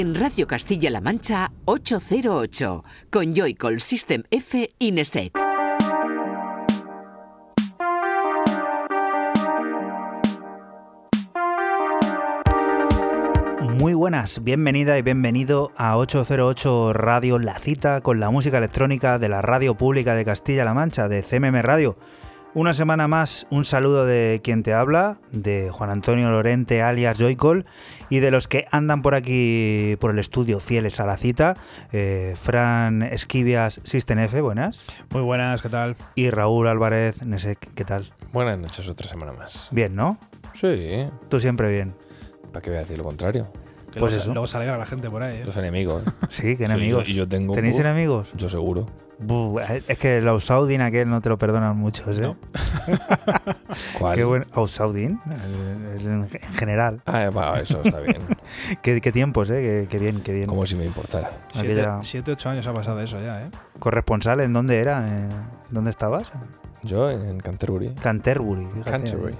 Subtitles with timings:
[0.00, 5.30] en Radio Castilla-La Mancha 808 con Joycall System F Ineset.
[13.78, 19.28] Muy buenas, bienvenida y bienvenido a 808 Radio La Cita con la música electrónica de
[19.28, 21.98] la Radio Pública de Castilla-La Mancha, de CMM Radio.
[22.52, 27.64] Una semana más, un saludo de quien te habla, de Juan Antonio Lorente alias Joycol
[28.08, 31.54] y de los que andan por aquí por el estudio fieles a la cita,
[31.92, 34.82] eh, Fran Esquivias System F, buenas.
[35.12, 35.94] Muy buenas, ¿qué tal?
[36.16, 38.12] Y Raúl Álvarez Nesek, ¿qué tal?
[38.32, 39.68] Buenas noches, otra semana más.
[39.70, 40.18] Bien, ¿no?
[40.54, 41.04] Sí.
[41.28, 41.94] Tú siempre bien.
[42.52, 43.46] ¿Para qué voy a decir lo contrario?
[43.92, 44.32] Que Pues luego, eso.
[44.32, 45.36] luego se alegra la gente por ahí.
[45.38, 45.42] ¿eh?
[45.44, 46.02] Los enemigos.
[46.04, 46.10] ¿eh?
[46.30, 47.04] Sí, que Sí, enemigos.
[47.06, 47.54] yo- y yo tengo.
[47.54, 48.28] ¿Tenéis uf, enemigos?
[48.34, 48.86] Yo seguro.
[49.22, 52.22] Buh, es que los Saudin aquel no te lo perdonan muchos, ¿eh?
[52.22, 52.36] No.
[53.98, 54.16] ¿Cuál?
[54.16, 57.02] Qué buen Saudin, en general.
[57.06, 58.16] Ah, eh, va, eso está bien.
[58.82, 59.86] Qué, qué tiempos, ¿eh?
[59.88, 60.46] Qué, qué bien, qué bien.
[60.46, 61.30] Como si me importara.
[61.52, 63.50] Siete, Aquella- siete, ocho años ha pasado eso ya, ¿eh?
[63.78, 65.06] Corresponsal, ¿en dónde era?
[65.06, 65.28] Eh,
[65.70, 66.30] ¿Dónde estabas?
[66.82, 67.90] Yo en Canterbury.
[68.00, 68.66] Canterbury.
[68.66, 68.90] fíjate.
[68.90, 69.34] Canterbury.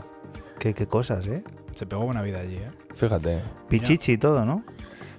[0.58, 1.42] Qué, qué cosas, ¿eh?
[1.74, 2.68] Se pegó buena vida allí, ¿eh?
[2.94, 3.40] Fíjate.
[3.68, 4.62] Pichichi y todo, ¿no?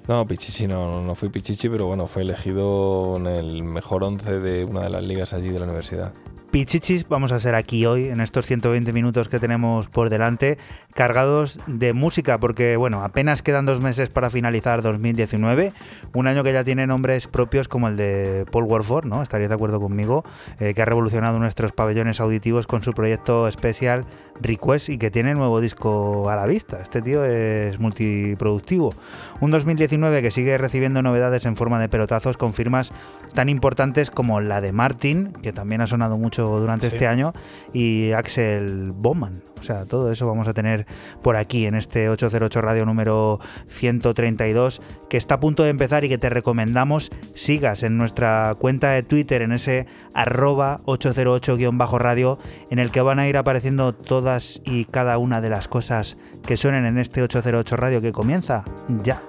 [0.07, 4.65] No, Pichichi no, no fui Pichichi, pero bueno, fue elegido en el mejor once de
[4.65, 6.13] una de las ligas allí de la universidad.
[6.51, 10.57] Pichichis vamos a ser aquí hoy, en estos 120 minutos que tenemos por delante,
[10.93, 15.71] cargados de música, porque bueno, apenas quedan dos meses para finalizar 2019,
[16.13, 19.23] un año que ya tiene nombres propios como el de Paul Warford, ¿no?
[19.23, 20.25] Estarías de acuerdo conmigo,
[20.59, 24.05] eh, que ha revolucionado nuestros pabellones auditivos con su proyecto especial
[24.41, 26.79] Request y que tiene nuevo disco a la vista.
[26.81, 28.93] Este tío es multiproductivo.
[29.39, 32.91] Un 2019 que sigue recibiendo novedades en forma de pelotazos con firmas
[33.33, 36.95] tan importantes como la de Martin, que también ha sonado mucho durante Sí.
[36.95, 37.33] este año,
[37.73, 39.41] y Axel Bowman.
[39.59, 40.87] O sea, todo eso vamos a tener
[41.21, 46.09] por aquí en este 808 Radio número 132, que está a punto de empezar y
[46.09, 49.85] que te recomendamos sigas en nuestra cuenta de Twitter, en ese
[50.15, 52.39] arroba 808-radio,
[52.71, 56.57] en el que van a ir apareciendo todas y cada una de las cosas que
[56.57, 58.63] suenen en este 808 Radio que comienza
[59.03, 59.21] ya.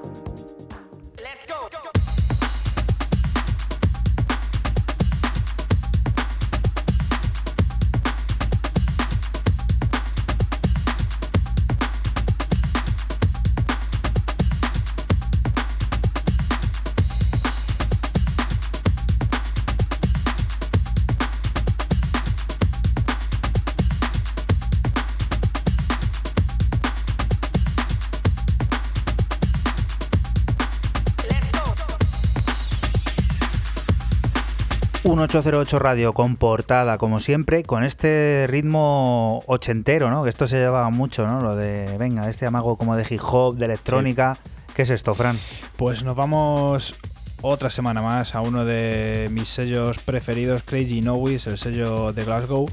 [35.32, 40.24] 808 Radio con portada, como siempre, con este ritmo ochentero, ¿no?
[40.24, 41.40] Que esto se llevaba mucho, ¿no?
[41.40, 44.36] Lo de, venga, este amago como de hip hop, de electrónica.
[44.74, 45.38] ¿Qué es esto, Fran?
[45.78, 46.94] Pues nos vamos
[47.40, 52.70] otra semana más a uno de mis sellos preferidos, Crazy Noise, el sello de Glasgow.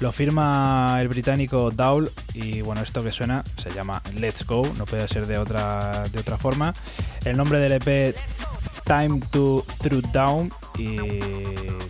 [0.00, 4.84] Lo firma el británico Dawl y bueno, esto que suena se llama Let's Go, no
[4.84, 6.74] puede ser de otra, de otra forma.
[7.24, 8.14] El nombre del EP
[8.84, 10.96] Time to Through Down y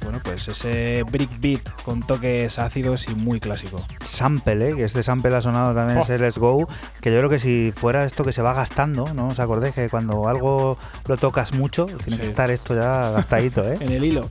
[0.03, 3.85] bueno, pues ese brick beat con toques ácidos y muy clásico.
[4.05, 4.77] Sample, ¿eh?
[4.77, 6.03] Que este sample ha sonado también Oh.
[6.03, 6.69] ese Let's Go.
[7.01, 9.29] Que yo creo que si fuera esto que se va gastando, ¿no?
[9.29, 13.77] ¿Os acordáis que cuando algo lo tocas mucho, tiene que estar esto ya gastadito, ¿eh?
[13.81, 14.29] En el hilo.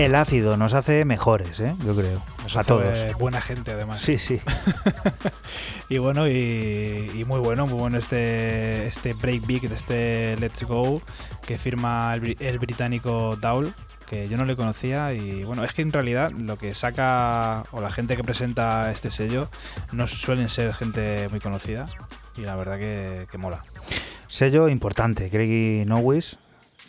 [0.00, 1.74] El ácido nos hace mejores, ¿eh?
[1.84, 2.22] yo creo.
[2.56, 2.88] a todos.
[3.18, 4.00] Buena gente, además.
[4.00, 4.40] Sí, sí.
[5.90, 11.02] y bueno, y, muy bueno, muy bueno este, este Break Big, este Let's Go,
[11.46, 13.74] que firma el, británico Daul,
[14.08, 15.12] que yo no le conocía.
[15.12, 19.10] Y bueno, es que en realidad lo que saca, o la gente que presenta este
[19.10, 19.50] sello,
[19.92, 21.84] no suelen ser gente muy conocida.
[22.38, 23.64] Y la verdad que, que mola.
[24.28, 26.38] Sello importante, Craigie Nowis,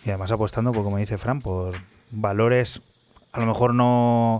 [0.05, 1.73] y además apostando, por, como dice Fran, por
[2.11, 2.80] valores
[3.41, 4.39] a lo mejor no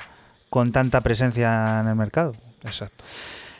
[0.49, 2.31] con tanta presencia en el mercado.
[2.63, 3.03] Exacto.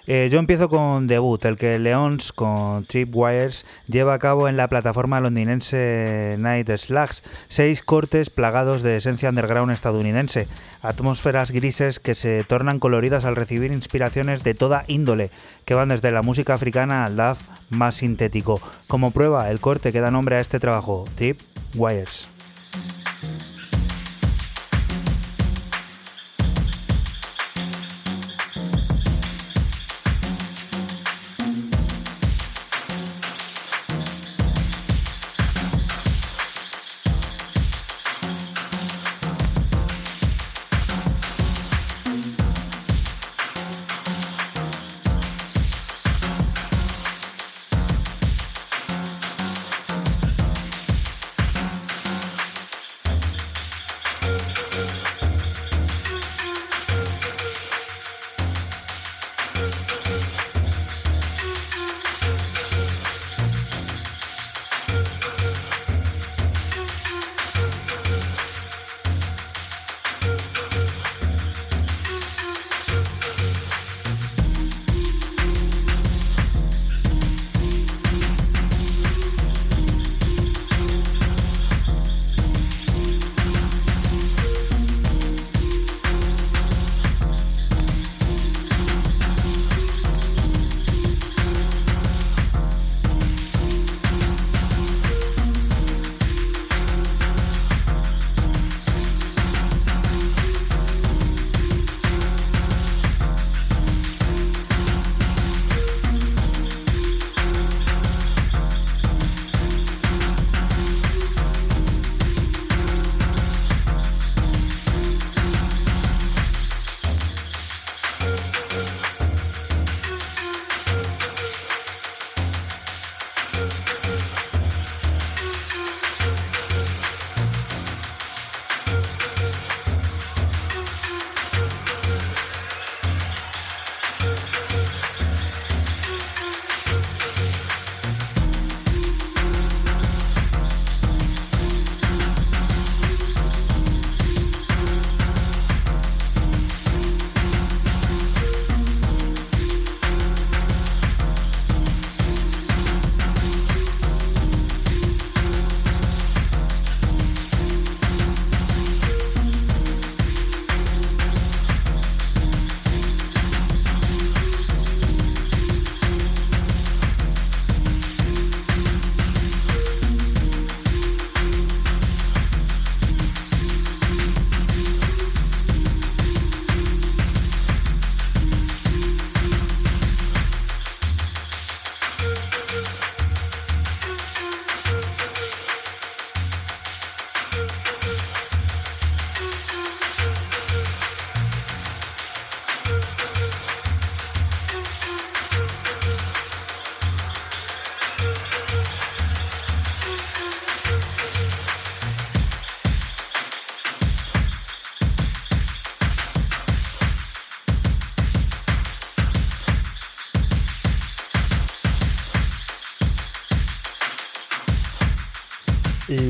[0.07, 4.67] Eh, yo empiezo con debut, el que Leons con Tripwires lleva a cabo en la
[4.67, 7.21] plataforma londinense Night Slugs.
[7.49, 10.47] Seis cortes plagados de esencia underground estadounidense,
[10.81, 15.29] atmósferas grises que se tornan coloridas al recibir inspiraciones de toda índole,
[15.65, 17.38] que van desde la música africana al dub
[17.69, 18.59] más sintético.
[18.88, 22.40] Como prueba, el corte que da nombre a este trabajo, Tripwires.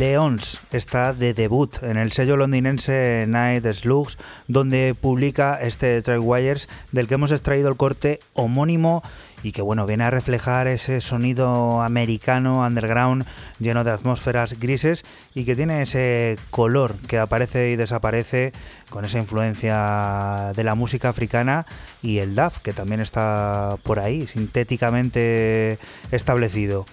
[0.02, 4.18] Leons está de debut en el sello londinense Night Slugs,
[4.48, 9.04] donde publica este Wires del que hemos extraído el corte homónimo
[9.44, 13.26] y que bueno, viene a reflejar ese sonido americano, underground,
[13.60, 15.04] lleno de atmósferas grises
[15.36, 18.54] y que tiene ese color que aparece y desaparece
[18.90, 21.68] con esa influencia de la música africana
[22.02, 25.78] y el DAF, que también está por ahí, sintéticamente
[26.12, 26.86] establecido.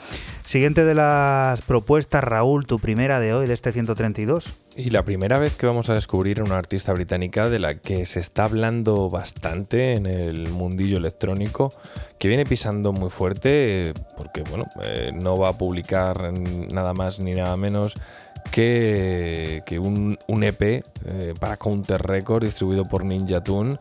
[0.48, 4.50] Siguiente de las propuestas, Raúl, tu primera de hoy, de este 132.
[4.76, 8.20] Y la primera vez que vamos a descubrir una artista británica de la que se
[8.20, 11.70] está hablando bastante en el mundillo electrónico,
[12.18, 17.34] que viene pisando muy fuerte, porque bueno, eh, no va a publicar nada más ni
[17.34, 17.92] nada menos
[18.50, 20.82] que, que un, un EP eh,
[21.38, 23.76] para Counter Record distribuido por Ninja Tune.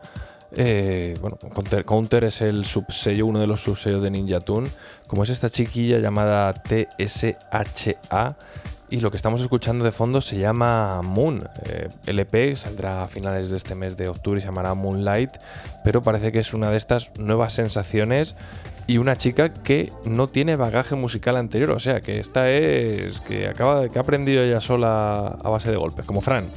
[0.52, 4.68] Eh, bueno, Counter, Counter es el subsello, uno de los subsellos de Ninja Tune,
[5.06, 8.36] como es esta chiquilla llamada TSHA.
[8.90, 11.46] Y lo que estamos escuchando de fondo se llama Moon.
[11.66, 15.32] Eh, el EP saldrá a finales de este mes de octubre y se llamará Moonlight,
[15.84, 18.34] pero parece que es una de estas nuevas sensaciones
[18.86, 23.46] y una chica que no tiene bagaje musical anterior, o sea, que esta es que
[23.46, 26.48] acaba de que ha aprendido ella sola a base de golpes, como Fran.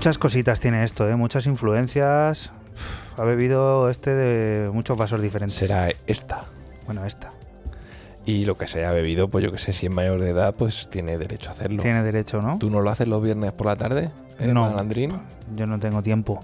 [0.00, 1.14] Muchas cositas tiene esto, ¿eh?
[1.14, 2.50] muchas influencias.
[2.72, 5.58] Uf, ha bebido este de muchos vasos diferentes.
[5.58, 6.46] Será esta.
[6.86, 7.28] Bueno, esta.
[8.24, 10.54] Y lo que se haya bebido, pues yo que sé, si es mayor de edad,
[10.56, 11.82] pues tiene derecho a hacerlo.
[11.82, 12.58] Tiene derecho, ¿no?
[12.58, 14.10] ¿Tú no lo haces los viernes por la tarde?
[14.38, 14.62] ¿Eh, No.
[14.62, 15.20] malandrín?
[15.54, 16.42] Yo no tengo tiempo.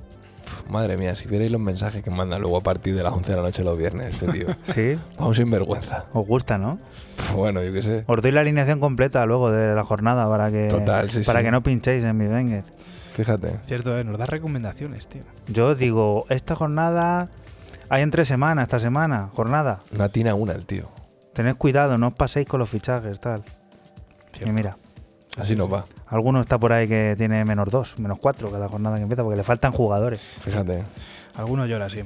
[0.69, 3.37] Madre mía, si vierais los mensajes que manda luego a partir de las 11 de
[3.37, 4.49] la noche los viernes este tío.
[4.75, 4.99] ¿Sí?
[5.19, 6.05] Vamos sin vergüenza.
[6.13, 6.79] Os gusta, ¿no?
[7.35, 8.05] Bueno, yo qué sé.
[8.07, 11.47] Os doy la alineación completa luego de la jornada para que, Total, sí, para sí.
[11.47, 12.77] que no pinchéis en mi Wenger.
[13.16, 13.61] Fíjate.
[13.66, 14.04] Cierto, ¿eh?
[14.04, 15.23] nos da recomendaciones, tío.
[15.49, 17.30] Yo os digo, esta jornada
[17.88, 19.80] hay entre semanas, esta semana, jornada.
[19.90, 20.90] No atina una el tío.
[21.32, 23.42] Tened cuidado, no os paséis con los fichajes, tal.
[24.44, 24.76] Y mira,
[25.38, 25.85] Así nos va.
[26.06, 29.37] Alguno está por ahí que tiene menos dos, menos cuatro cada jornada que empieza porque
[29.37, 30.20] le faltan jugadores.
[30.40, 30.82] Fíjate.
[31.37, 32.00] Algunos llora, sí.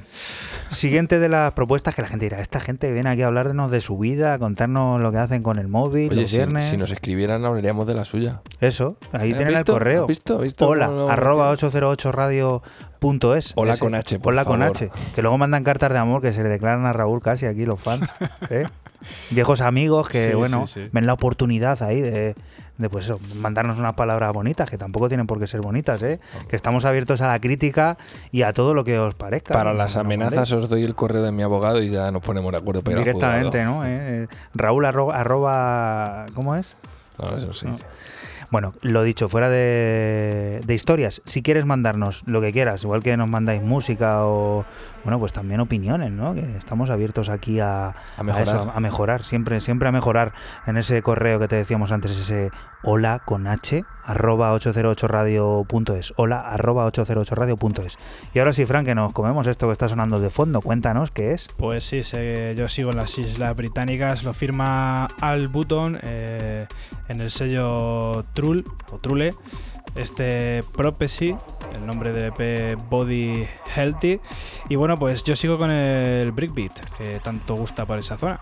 [0.71, 3.79] Siguiente de las propuestas que la gente dirá, esta gente viene aquí a hablarnos de
[3.79, 6.65] su vida, a contarnos lo que hacen con el móvil, Oye, los si, viernes.
[6.65, 8.41] si nos escribieran hablaríamos de la suya.
[8.59, 10.01] Eso, ahí ¿Has tienen el correo.
[10.03, 10.35] ¿Has visto?
[10.37, 11.69] ¿Has visto Hola, cómo lo arroba metió?
[11.69, 13.53] 808radio.es.
[13.55, 13.79] Hola Ese.
[13.79, 14.61] con H, por Hola con.
[14.63, 14.89] H.
[15.15, 17.79] Que luego mandan cartas de amor que se le declaran a Raúl casi aquí los
[17.79, 18.09] fans.
[18.49, 18.65] ¿eh?
[19.31, 20.89] Viejos amigos que, Sí, bueno, sí, sí.
[20.91, 22.35] ven la oportunidad ahí de,
[22.81, 26.19] de, pues eso, mandarnos unas palabras bonitas, que tampoco tienen por qué ser bonitas, ¿eh?
[26.49, 27.97] Que estamos abiertos a la crítica
[28.31, 29.53] y a todo lo que os parezca.
[29.53, 32.57] Para las amenazas os doy el correo de mi abogado y ya nos ponemos de
[32.57, 32.81] acuerdo.
[32.83, 33.85] Pero Directamente, ¿no?
[33.85, 36.75] Eh, eh, Raúl arroba, arroba- ¿Cómo es?
[37.19, 37.67] No, eso sí.
[37.67, 37.77] No.
[38.49, 43.15] Bueno, lo dicho, fuera de, de historias, si quieres mandarnos lo que quieras, igual que
[43.15, 44.65] nos mandáis música o,
[45.03, 46.33] bueno, pues también opiniones, ¿no?
[46.33, 48.47] Que estamos abiertos aquí a, A mejorar.
[48.47, 50.33] eso, a mejorar, siempre, siempre a mejorar
[50.67, 52.51] en ese correo que te decíamos antes, ese
[52.83, 57.97] hola con h arroba 808radio.es, hola arroba 808radio.es.
[58.33, 61.33] Y ahora sí, Frank, que nos comemos esto que está sonando de fondo, cuéntanos qué
[61.33, 61.47] es.
[61.57, 66.65] Pues sí, sé- yo sigo en las Islas Británicas, lo firma Al Button eh,
[67.07, 69.31] en el sello Trull o Trule.
[69.95, 71.35] Este Prophecy,
[71.75, 74.19] el nombre del EP Body Healthy.
[74.69, 78.39] Y bueno, pues yo sigo con el Brickbeat, que tanto gusta por esa zona.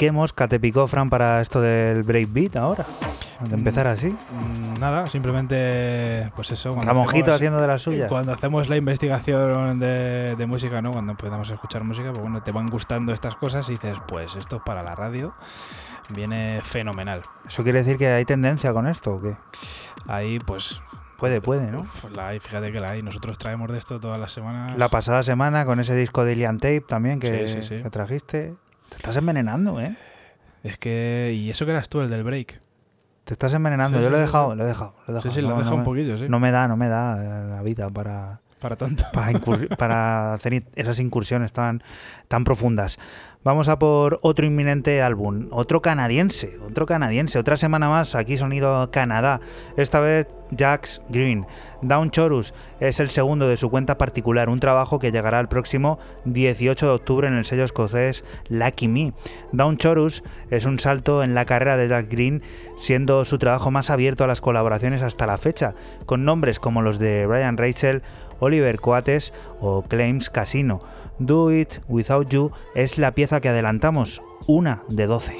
[0.00, 2.86] ¿Qué mosca te picó, Fran, para esto del breakbeat ahora?
[3.40, 4.06] De empezar así.
[4.08, 6.74] Mm, Nada, simplemente, pues eso.
[6.74, 8.08] Ramonjito haciendo de las suyas.
[8.08, 10.92] Cuando hacemos la investigación de, de música, ¿no?
[10.92, 14.36] Cuando empezamos a escuchar música, pues bueno, te van gustando estas cosas y dices, pues
[14.36, 15.34] esto es para la radio.
[16.08, 17.20] Viene fenomenal.
[17.46, 19.36] ¿Eso quiere decir que hay tendencia con esto o qué?
[20.08, 20.80] Ahí, pues,
[21.18, 21.84] Puede, puede, ¿no?
[22.00, 23.02] pues la hay, fíjate que la hay.
[23.02, 24.78] Nosotros traemos de esto todas las semanas.
[24.78, 27.82] La pasada semana con ese disco de Ilian Tape también que, Sí, sí, sí.
[27.82, 28.54] que trajiste.
[29.00, 29.96] Estás envenenando, ¿eh?
[30.62, 32.60] Es que, y eso que eras tú, el del break.
[33.24, 33.96] Te estás envenenando.
[33.96, 34.58] Sí, Yo sí, lo he sí, dejado, sí.
[34.58, 34.94] lo he dejado.
[35.08, 35.34] Lo he Sí, dejado.
[35.34, 36.26] sí, lo No, has dejado no un me- poquillo, sí.
[36.28, 37.16] No me da, no me da
[37.48, 39.04] la vida para, Para tanto.
[39.12, 39.40] para,
[39.78, 41.82] para hacer esas incursiones tan,
[42.28, 42.98] tan profundas.
[43.42, 48.90] Vamos a por otro inminente álbum, otro canadiense, otro canadiense, otra semana más, aquí sonido
[48.90, 49.40] Canadá,
[49.78, 51.46] esta vez Jax Green.
[51.80, 55.98] Down Chorus es el segundo de su cuenta particular, un trabajo que llegará el próximo
[56.26, 59.14] 18 de octubre en el sello escocés Lucky Me.
[59.52, 62.42] Down Chorus es un salto en la carrera de Jack Green,
[62.78, 65.72] siendo su trabajo más abierto a las colaboraciones hasta la fecha,
[66.04, 68.02] con nombres como los de Brian Rachel,
[68.40, 70.80] Oliver Coates o Claims Casino.
[71.18, 75.36] Do It Without You es la pieza que adelantamos, una de 12.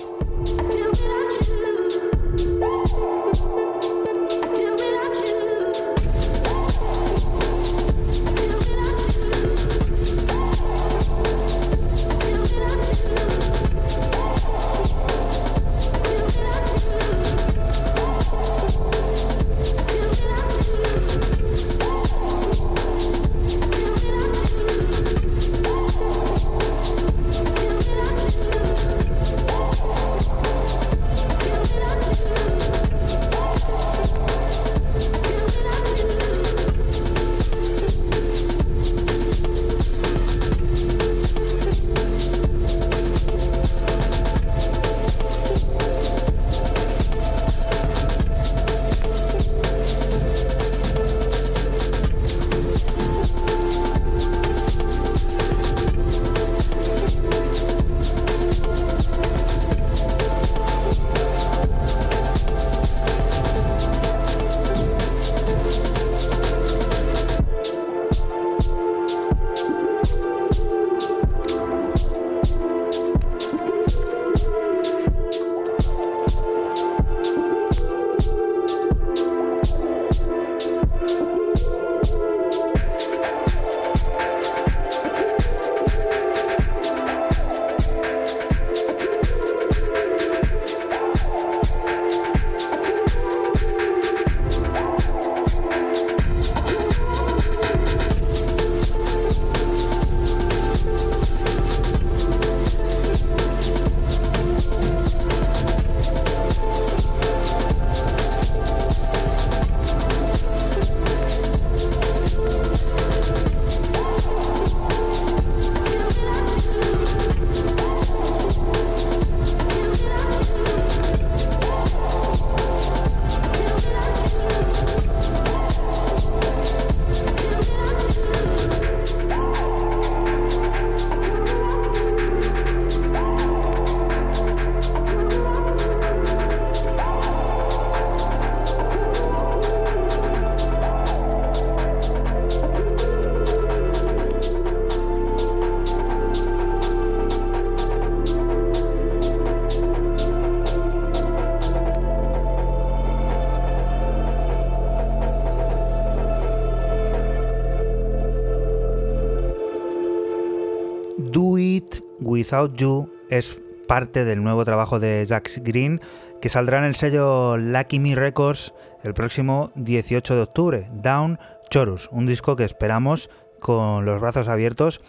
[162.51, 166.01] Without You es parte del nuevo trabajo de Jax Green
[166.43, 170.89] que saldrá en el sello Lucky Me Records el próximo 18 de octubre.
[170.93, 171.39] Down
[171.71, 175.01] Chorus, un disco que esperamos con los brazos abiertos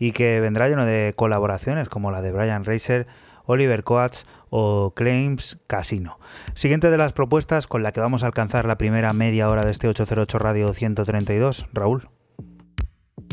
[0.00, 3.06] y que vendrá lleno de colaboraciones como la de Brian Racer,
[3.44, 6.18] Oliver Coates o Claims Casino.
[6.54, 9.70] Siguiente de las propuestas con la que vamos a alcanzar la primera media hora de
[9.70, 11.66] este 808 Radio 132.
[11.72, 12.08] Raúl.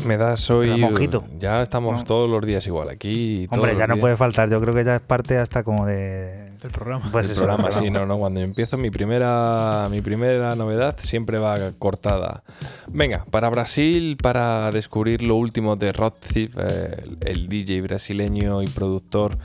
[0.06, 0.86] Me das hoy.
[1.38, 2.04] Ya estamos No.
[2.04, 3.46] todos los días igual aquí.
[3.50, 4.02] Hombre, ya no días.
[4.02, 4.48] puede faltar.
[4.50, 6.46] Yo creo que ya es parte hasta como de...
[6.62, 7.10] El programa.
[7.12, 8.18] Pues el eso, programa, el sí, no, no.
[8.18, 12.42] Cuando yo empiezo, mi primera, mi primera novedad siempre va cortada.
[12.92, 18.62] Venga, para Brasil, para descubrir lo último de Rod Thief, eh, el, el DJ brasileño
[18.62, 19.36] y productor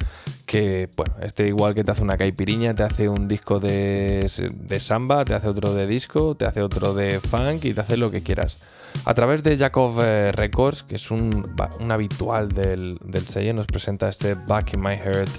[0.45, 4.79] que, bueno, este igual que te hace una caipiriña, te hace un disco de, de
[4.79, 8.09] samba, te hace otro de disco, te hace otro de funk y te hace lo
[8.09, 8.77] que quieras.
[9.05, 11.45] A través de Jacob eh, Records, que es un,
[11.79, 15.31] un habitual del, del, sello, nos presenta este Back in My Heart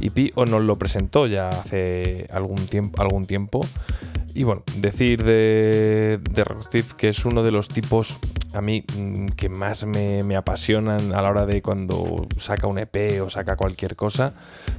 [0.00, 3.00] EP, o nos lo presentó ya hace algún tiempo.
[3.00, 3.60] Algún tiempo.
[4.34, 8.18] Y bueno, decir de, de que es uno de los tipos
[8.56, 13.20] a mí mm, que más me, apasionan a la hora de cuando saca un EP
[13.22, 14.34] o saca cualquier cosa,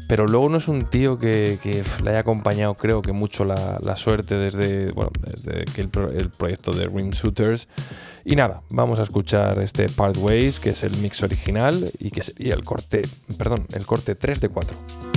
[0.08, 1.60] pero luego no es un tío que,
[2.04, 6.88] le haya acompañado creo que mucho la, suerte desde, bueno, desde que el, proyecto de
[6.88, 7.68] Ring Shooters.
[8.26, 12.22] Y nada, vamos a escuchar este Part Ways, que es el mix original y que
[12.22, 13.04] sería el corte,
[13.38, 15.17] perdón, el corte 3 de 4.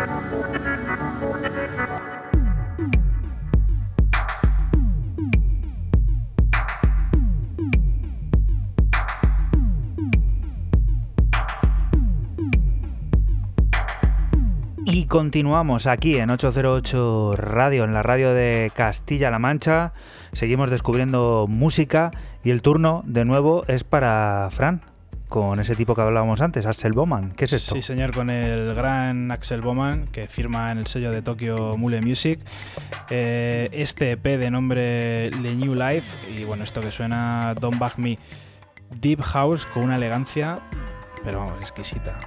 [15.11, 19.91] Continuamos aquí en 808 Radio, en la radio de Castilla-La Mancha.
[20.31, 22.11] Seguimos descubriendo música
[22.45, 24.79] y el turno de nuevo es para Fran,
[25.27, 27.33] con ese tipo que hablábamos antes, Axel Bowman.
[27.33, 27.75] ¿Qué es esto?
[27.75, 31.99] Sí, señor, con el gran Axel Bowman que firma en el sello de Tokyo Mule
[31.99, 32.39] Music.
[33.09, 37.97] Eh, este EP de nombre The New Life y bueno, esto que suena Don't Back
[37.97, 38.17] Me.
[38.95, 40.59] Deep House con una elegancia,
[41.25, 42.17] pero exquisita.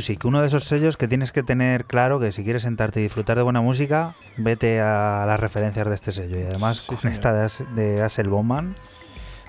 [0.00, 3.02] Music, uno de esos sellos que tienes que tener claro que si quieres sentarte y
[3.02, 6.38] disfrutar de buena música, vete a las referencias de este sello.
[6.40, 7.12] Y además, Sí, con señor.
[7.12, 8.76] esta de, As- de Axel Bowman,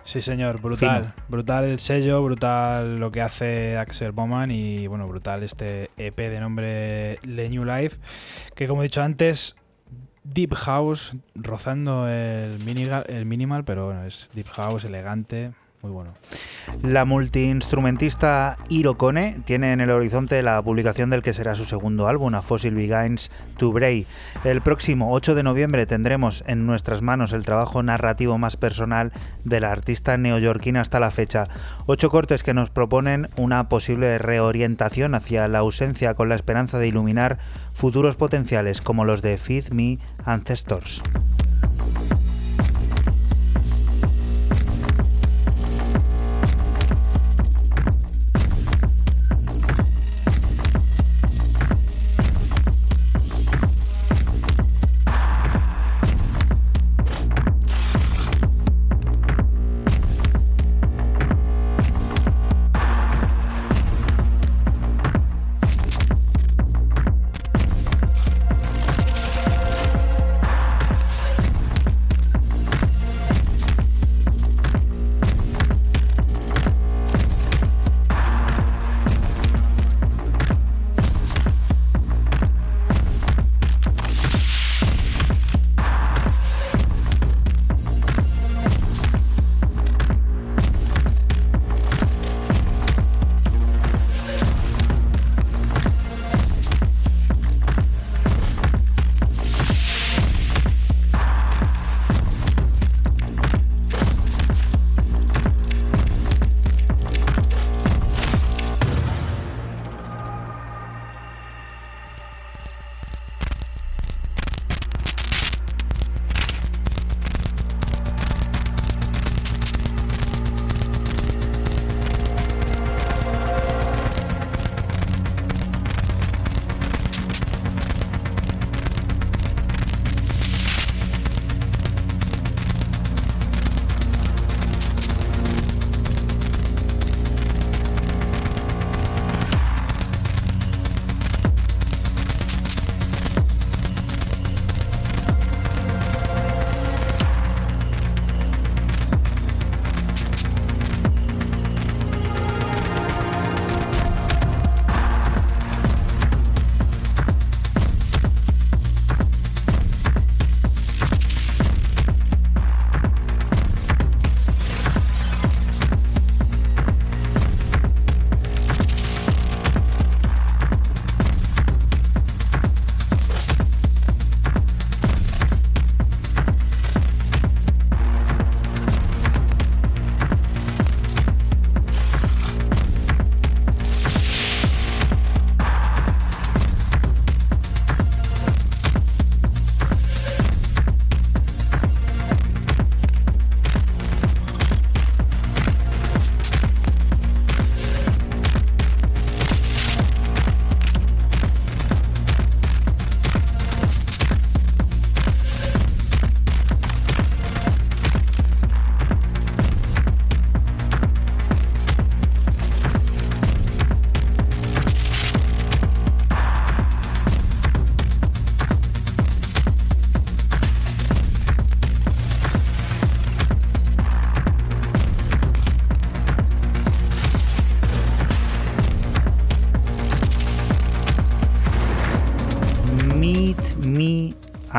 [0.04, 1.04] Sí, señor, brutal.
[1.04, 1.14] Fino.
[1.30, 6.40] Brutal el sello, brutal lo que hace Axel Bowman y bueno, brutal este EP de
[6.42, 7.98] nombre The New Life,
[8.54, 9.56] que como he dicho antes,
[10.26, 12.58] Deep House, rozando el,
[13.08, 16.12] el minimal, pero bueno, es Deep House, elegante, muy bueno.
[16.84, 22.08] La multiinstrumentista Hiro Kone tiene en el horizonte la publicación del que será su segundo
[22.08, 24.06] álbum, A Fossil Begins to Bray.
[24.43, 29.12] El próximo 8 de noviembre tendremos en nuestras manos el trabajo narrativo más personal
[29.43, 31.45] de la artista neoyorquina hasta la fecha.
[31.86, 36.88] Ocho cortes que nos proponen una posible reorientación hacia la ausencia con la esperanza de
[36.88, 37.39] iluminar
[37.74, 41.01] futuros potenciales como los de Feed Me Ancestors.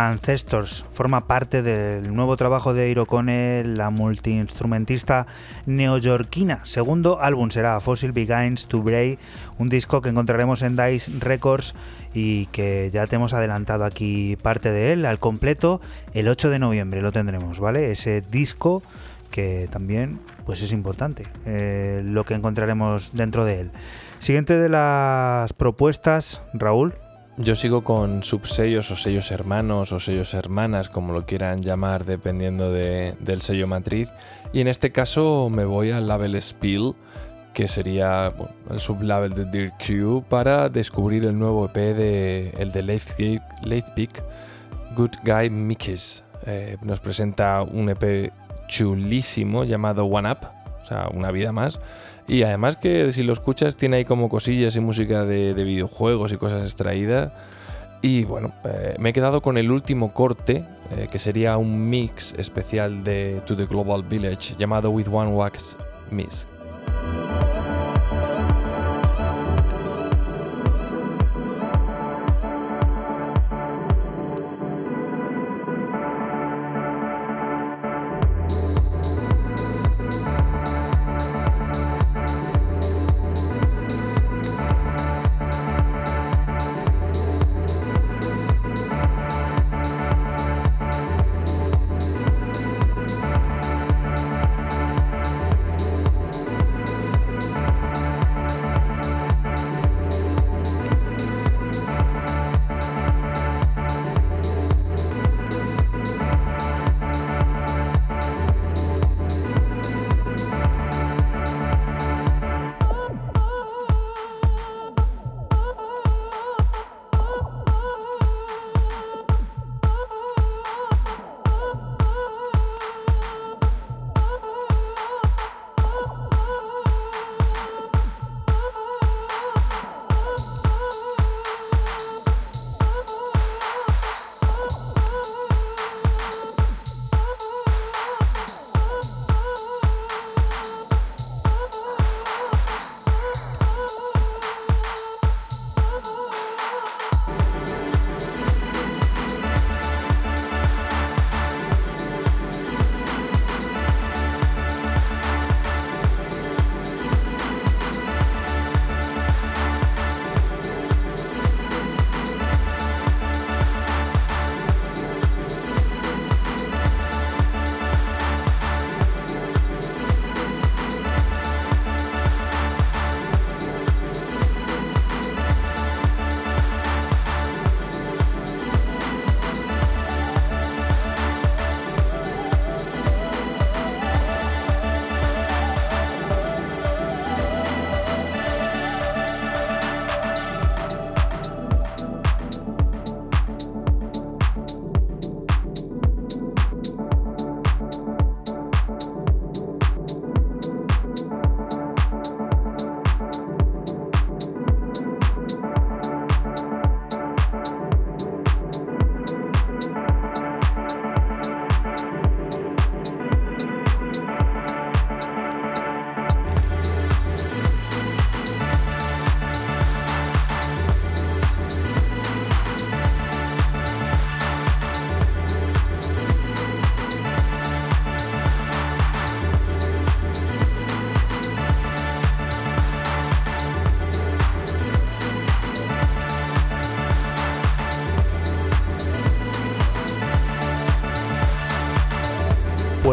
[0.08, 5.26] Ancestors forma parte del nuevo trabajo de Hirokone, la multiinstrumentista
[5.66, 6.60] neoyorquina.
[6.64, 9.18] Segundo álbum será Fossil Begins to Bray,
[9.58, 11.74] un disco que encontraremos en Dice Records
[12.14, 15.80] y que ya te hemos adelantado aquí parte de él al completo.
[16.14, 17.92] El 8 de noviembre lo tendremos, ¿vale?
[17.92, 18.82] Ese disco
[19.30, 23.70] que también pues es importante eh, lo que encontraremos dentro de él.
[24.20, 26.94] Siguiente de las propuestas, Raúl.
[27.38, 32.70] Yo sigo con subsellos o sellos hermanos o sellos hermanas, como lo quieran llamar, dependiendo
[32.70, 34.08] de- del sello matriz.
[34.52, 36.94] Y en este caso me voy al label Spill,
[37.54, 38.32] que sería
[38.70, 44.22] el sublabel de Dear Crew, para descubrir el nuevo EP de el de Late Peak,
[44.94, 46.22] Good Guy Mickey's.
[46.46, 48.30] Eh, nos presenta un EP
[48.68, 50.38] chulísimo llamado One Up,
[50.82, 51.78] o sea, una vida más,
[52.28, 56.32] Y además que si lo escuchas tiene ahí como cosillas y música de, de videojuegos
[56.32, 57.32] y cosas extraídas.
[58.02, 60.64] Y bueno, eh, me he quedado con el último corte,
[60.96, 65.76] eh, que sería un mix especial de To the Global Village llamado With One Wax
[66.10, 66.48] Miss.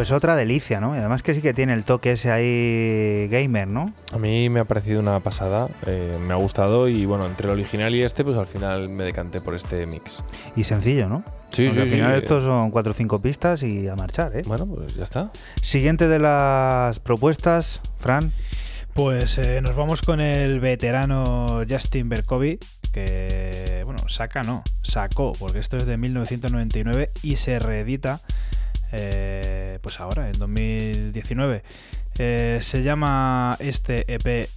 [0.09, 0.95] Pues otra delicia, ¿no?
[0.95, 3.93] Y además que sí que tiene el toque ese ahí gamer, ¿no?
[4.11, 7.53] A mí me ha parecido una pasada, eh, me ha gustado y bueno, entre el
[7.53, 10.23] original y este, pues al final me decanté por este mix.
[10.55, 11.23] Y sencillo, ¿no?
[11.51, 12.17] Sí, Porque sí, al final sí.
[12.23, 14.41] estos son cuatro o cinco pistas y a marchar, ¿eh?
[14.47, 15.31] Bueno, pues ya está.
[15.61, 18.31] Siguiente de las propuestas, Fran.
[18.95, 22.57] Pues eh, nos vamos con el veterano Justin Berkovi,
[22.91, 28.21] que, bueno, saca no, sacó, porque esto es de 1999 y se reedita,
[28.91, 31.63] eh, pues ahora, en 2019.
[32.17, 34.47] Eh, se llama este EP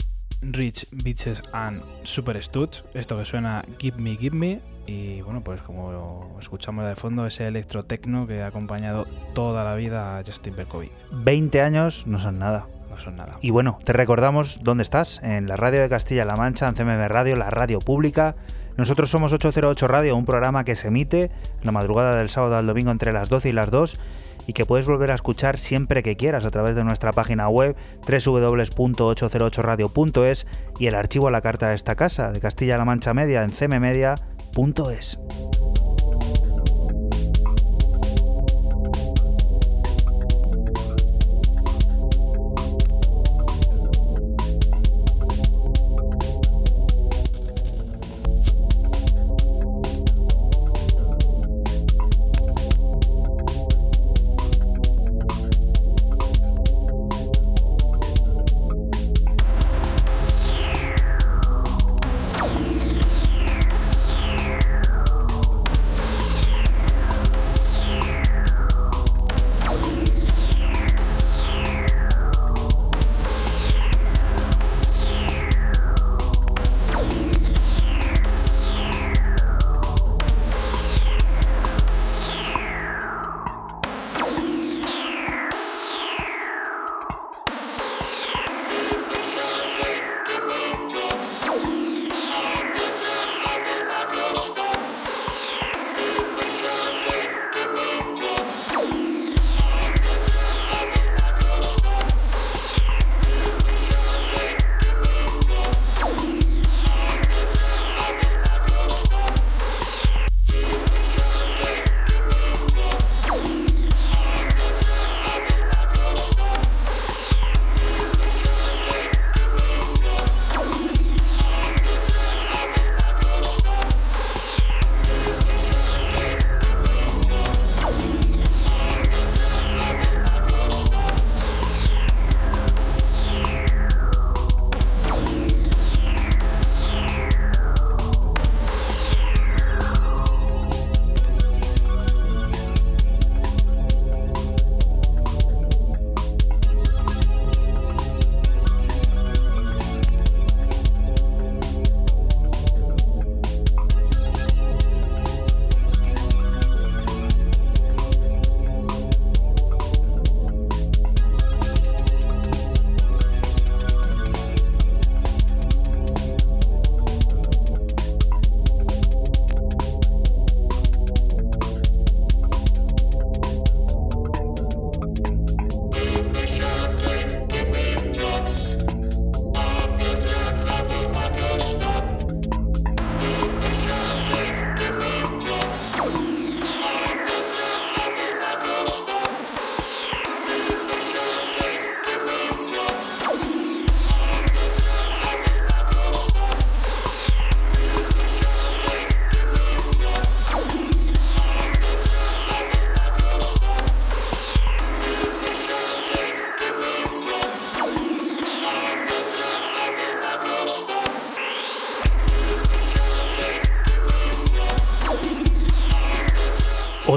[0.43, 5.61] Rich Bitches and Super Studs, esto que suena Give Me, Give Me, y bueno, pues
[5.62, 10.91] como escuchamos de fondo, ese electrotecno que ha acompañado toda la vida a Justin Berkovi.
[11.12, 12.66] 20 años no son nada.
[12.91, 13.37] No son nada.
[13.41, 17.37] Y bueno, te recordamos dónde estás, en la radio de Castilla-La Mancha, en CMM Radio,
[17.37, 18.35] la radio pública.
[18.76, 21.30] Nosotros somos 808 Radio, un programa que se emite
[21.62, 23.99] la madrugada del sábado al domingo entre las 12 y las 2
[24.47, 27.74] y que puedes volver a escuchar siempre que quieras a través de nuestra página web
[28.07, 30.47] www.808radio.es
[30.78, 35.18] y el archivo a la carta de esta casa de Castilla-La Mancha Media en cmmedia.es.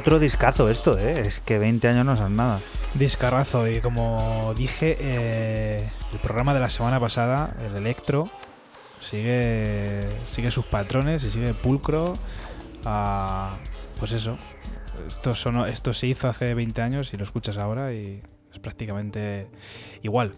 [0.05, 1.15] Otro discazo esto, ¿eh?
[1.25, 2.59] Es que 20 años no son nada.
[2.93, 8.29] Discarrazo, y como dije, eh, el programa de la semana pasada, el Electro,
[9.01, 12.13] sigue, sigue sus patrones y sigue pulcro.
[13.97, 14.37] pues eso,
[15.07, 18.21] esto, sonó- esto se hizo hace 20 años y lo escuchas ahora y
[18.53, 19.47] es prácticamente
[20.03, 20.35] igual.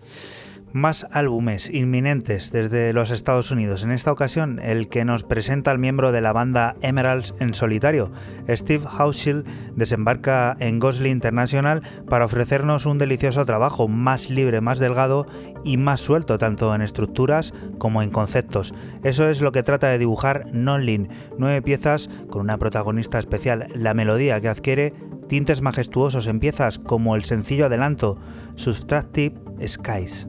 [0.73, 3.83] Más álbumes inminentes desde los Estados Unidos.
[3.83, 8.11] En esta ocasión, el que nos presenta al miembro de la banda Emeralds en solitario.
[8.49, 9.45] Steve Hauschild
[9.75, 15.25] desembarca en Gosling International para ofrecernos un delicioso trabajo más libre, más delgado
[15.63, 18.73] y más suelto, tanto en estructuras como en conceptos.
[19.03, 23.93] Eso es lo que trata de dibujar Nonlin, nueve piezas con una protagonista especial, la
[23.93, 24.93] melodía que adquiere
[25.27, 28.17] tintes majestuosos en piezas como el sencillo adelanto
[28.55, 30.27] Subtractive Skies.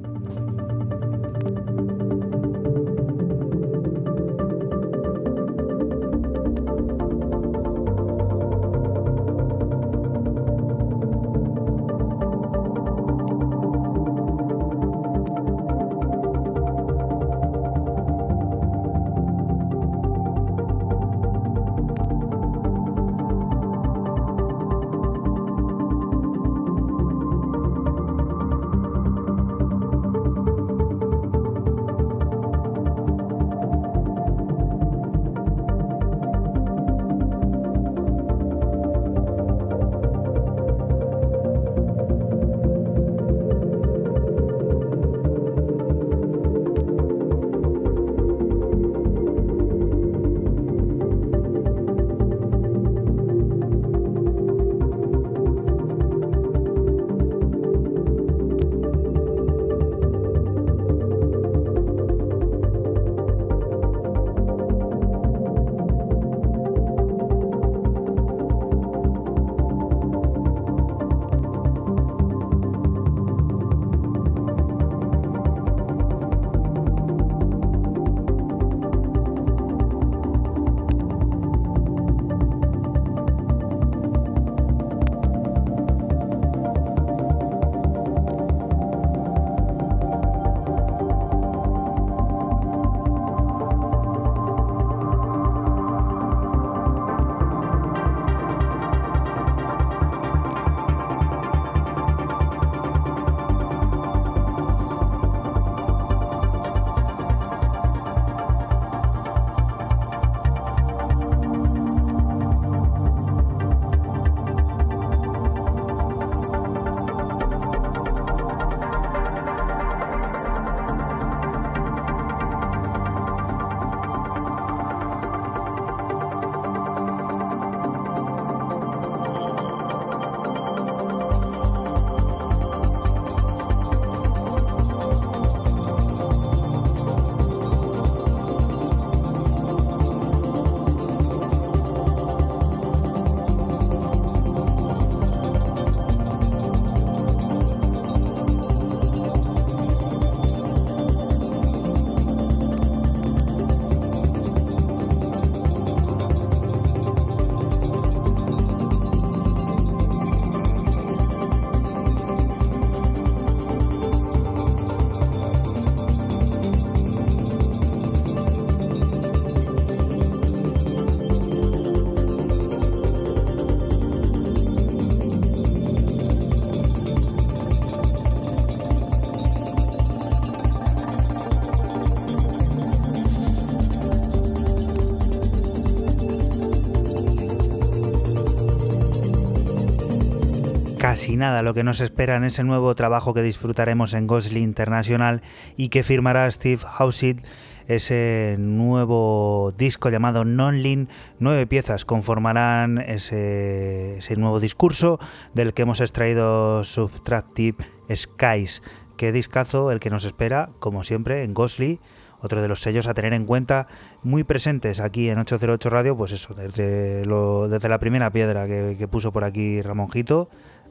[191.19, 195.43] Casi nada lo que nos espera en ese nuevo trabajo que disfrutaremos en Gosling International
[195.77, 197.43] y que firmará Steve Hauschild
[197.89, 201.09] ese nuevo disco llamado Nonlin.
[201.41, 205.19] Nueve piezas conformarán ese, nuevo discurso
[205.55, 208.85] del que hemos extraído Subtractive Skies.
[209.17, 211.99] Qué discazo el que nos espera, como siempre, en Gosling
[212.41, 213.89] otro de los sellos a tener en cuenta,
[214.23, 219.43] muy presentes aquí en 808 Radio, pues eso, desde, la primera piedra que puso por
[219.43, 220.49] aquí Ramonjito,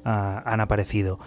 [0.07, 1.19] han aparecido.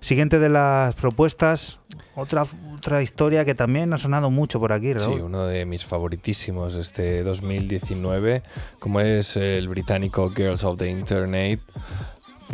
[0.00, 1.78] Siguiente de las propuestas,
[2.16, 5.14] otra, otra historia que también ha sonado mucho por aquí, Raúl.
[5.14, 8.42] Sí, uno de mis favoritísimos este 2019,
[8.80, 11.60] como es el británico Girls of the Internet.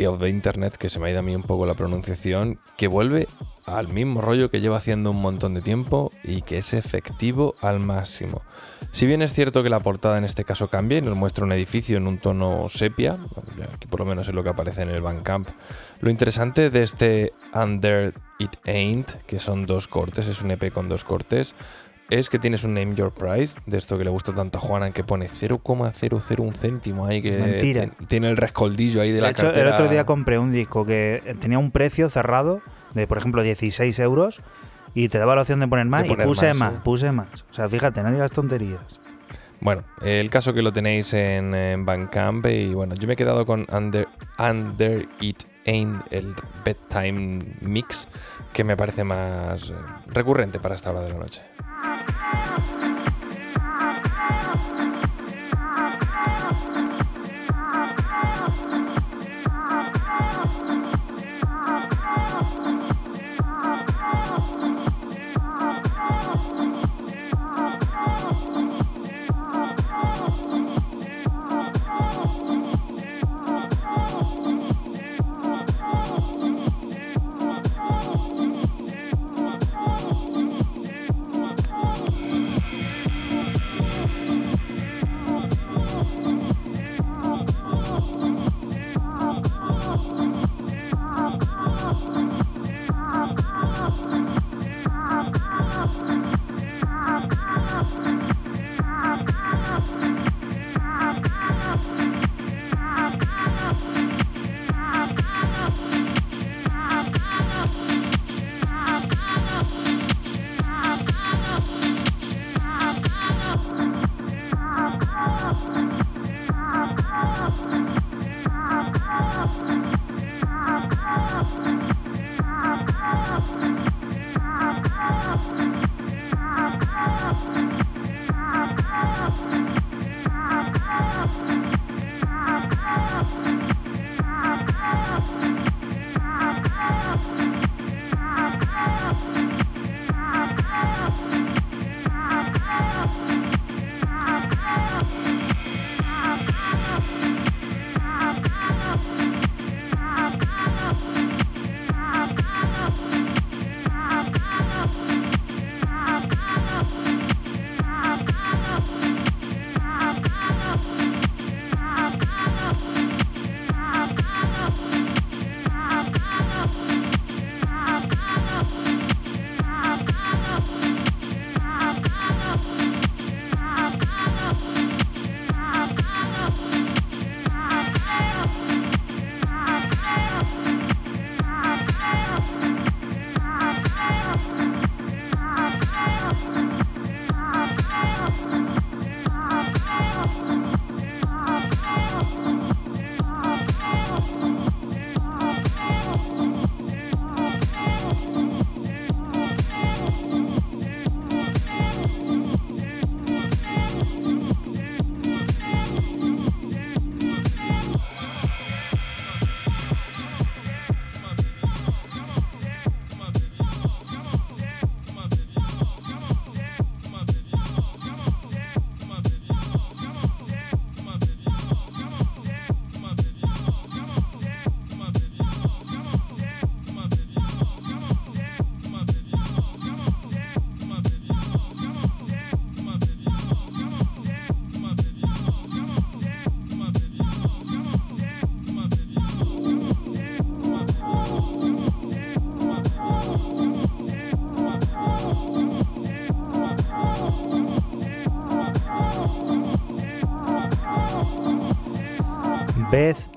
[0.07, 2.87] Of the Internet, que se me ha ido a mí un poco la pronunciación, que
[2.87, 3.27] vuelve
[3.65, 7.79] al mismo rollo que lleva haciendo un montón de tiempo y que es efectivo al
[7.79, 8.41] máximo.
[8.91, 11.51] Si bien es cierto que la portada en este caso cambia y nos muestra un
[11.51, 13.17] edificio en un tono sepia,
[13.73, 15.47] aquí por lo menos es lo que aparece en el Bandcamp,
[16.01, 20.89] lo interesante de este Under It Ain't, que son dos cortes, es un EP con
[20.89, 21.53] dos cortes,
[22.09, 24.91] es que tienes un Name Your Price, de esto que le gusta tanto a Juana,
[24.91, 27.89] que pone 0,001 céntimo ahí, que Mentira.
[28.07, 29.69] tiene el rescoldillo ahí de, De la hecho, cartera.
[29.69, 32.61] el otro día compré un disco que tenía un precio cerrado
[32.93, 34.41] de, por ejemplo, 16 euros
[34.95, 37.29] y te daba la opción de poner más De y puse más, puse más.
[37.51, 38.81] O sea, fíjate, no digas tonterías.
[39.61, 43.45] Bueno, el caso que lo tenéis en, en Bandcamp y bueno, yo me he quedado
[43.45, 44.07] con Under,
[44.39, 46.33] Under It Ain't, el
[46.63, 48.07] Bedtime Mix,
[48.53, 49.73] que me parece más eh,
[50.07, 51.41] recurrente para esta hora de la noche.
[52.31, 52.68] oh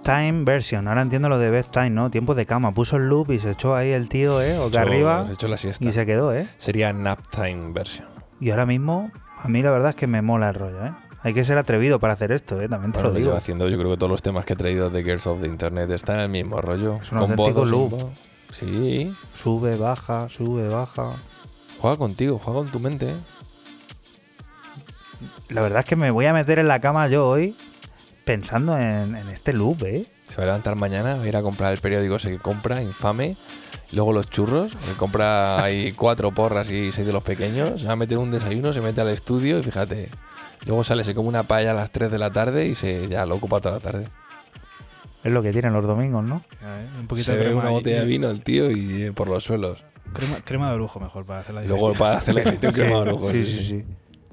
[0.05, 0.88] Bedtime version.
[0.88, 2.11] Ahora entiendo lo de bedtime, ¿no?
[2.11, 2.72] Tiempo de cama.
[2.72, 4.59] Puso el loop y se echó ahí el tío, ¿eh?
[4.59, 5.26] O que arriba.
[5.26, 5.84] se echó la siesta.
[5.84, 6.48] Y se quedó, ¿eh?
[6.59, 8.09] Sería Naptime version.
[8.40, 10.92] Y ahora mismo, a mí la verdad es que me mola el rollo, ¿eh?
[11.22, 12.68] Hay que ser atrevido para hacer esto, ¿eh?
[12.68, 13.28] También te Bueno, lo lo digo.
[13.30, 15.46] llevo haciendo, yo creo que todos los temas que he traído de Girls of the
[15.46, 16.98] Internet están en el mismo rollo.
[17.00, 18.11] Es un auténtico voz o sin loop.
[18.50, 21.12] Sí, Sube, baja, sube, baja.
[21.78, 23.11] juega contigo, juega con tu mente.
[23.11, 23.16] ¿eh?
[25.48, 27.57] La verdad es que me voy a meter en la cama yo hoy
[28.24, 30.06] pensando en, en este loop, ¿eh?
[30.28, 32.82] Se va a levantar mañana, va a ir a comprar el periódico ese que compra,
[32.82, 33.36] infame.
[33.90, 37.80] Luego los churros, que compra ahí cuatro porras y seis de los pequeños.
[37.82, 40.08] Se va a meter un desayuno, se mete al estudio y fíjate.
[40.64, 43.26] Luego sale, se come una paella a las 3 de la tarde y se ya
[43.26, 44.08] lo ocupa toda la tarde.
[45.24, 46.42] Es lo que tienen los domingos, ¿no?
[46.60, 49.02] Ver, Un poquito Se de ve crema una y- botella de vino el tío y
[49.02, 49.84] eh, por los suelos.
[50.12, 51.98] Crema, crema de orujo mejor para hacer la Luego digestión.
[52.08, 53.84] para hacer la digestión crema de orujo, sí, sí, sí.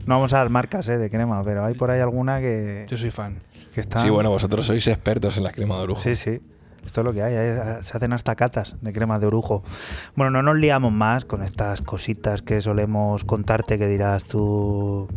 [0.10, 2.98] No vamos a dar marcas eh, de crema, pero hay por ahí alguna que, Yo
[2.98, 3.36] soy fan.
[3.76, 4.02] que está.
[4.02, 6.02] Sí, bueno, vosotros sois expertos en la crema de orujo.
[6.02, 6.42] Sí, sí.
[6.86, 9.64] Esto es lo que hay, hay- se hacen hasta catas de crema de orujo.
[10.16, 15.08] Bueno, no nos liamos más con estas cositas que solemos contarte que dirás tú...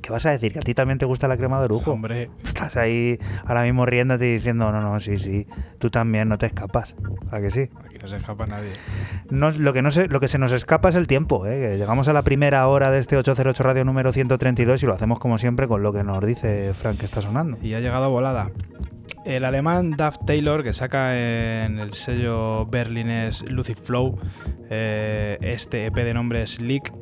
[0.00, 0.52] ¿Qué vas a decir?
[0.52, 1.92] ¿Que a ti también te gusta la crema de orujo?
[1.92, 5.46] Hombre, Estás ahí ahora mismo riéndote y diciendo, no, no, sí, sí,
[5.78, 6.94] tú también no te escapas.
[7.30, 7.68] ¿A que sí?
[7.84, 8.72] aquí no se escapa nadie.
[9.30, 11.46] No, lo, que no se, lo que se nos escapa es el tiempo.
[11.46, 11.60] ¿eh?
[11.60, 15.18] que llegamos a la primera hora de este 808 Radio número 132 y lo hacemos
[15.18, 17.58] como siempre con lo que nos dice Frank que está sonando.
[17.62, 18.50] Y ha llegado volada.
[19.24, 21.14] El alemán Duff Taylor, que saca
[21.64, 24.18] en el sello berlinés Lucid Flow
[24.68, 26.92] eh, este EP de nombre Slick.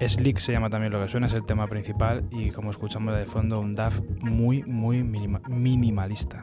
[0.00, 2.24] Slick se llama también lo que suena, es el tema principal.
[2.30, 6.42] Y como escuchamos de fondo, un Duff muy, muy minima- minimalista.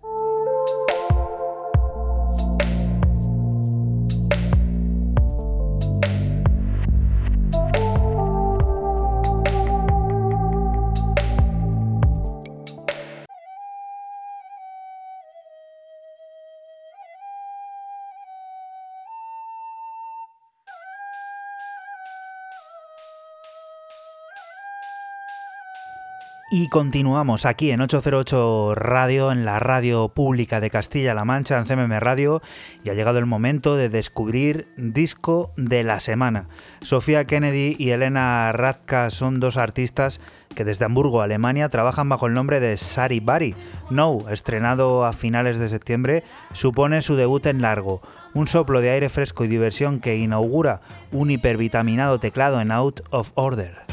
[26.53, 31.97] Y continuamos aquí en 808 Radio, en la radio pública de Castilla-La Mancha, en CMM
[32.01, 32.41] Radio,
[32.83, 36.49] y ha llegado el momento de descubrir disco de la semana.
[36.81, 40.19] Sofía Kennedy y Elena Radka son dos artistas
[40.53, 43.55] que desde Hamburgo, Alemania, trabajan bajo el nombre de Sari Bari.
[43.89, 48.01] No, estrenado a finales de septiembre, supone su debut en largo,
[48.33, 50.81] un soplo de aire fresco y diversión que inaugura
[51.13, 53.85] un hipervitaminado teclado en Out of Order.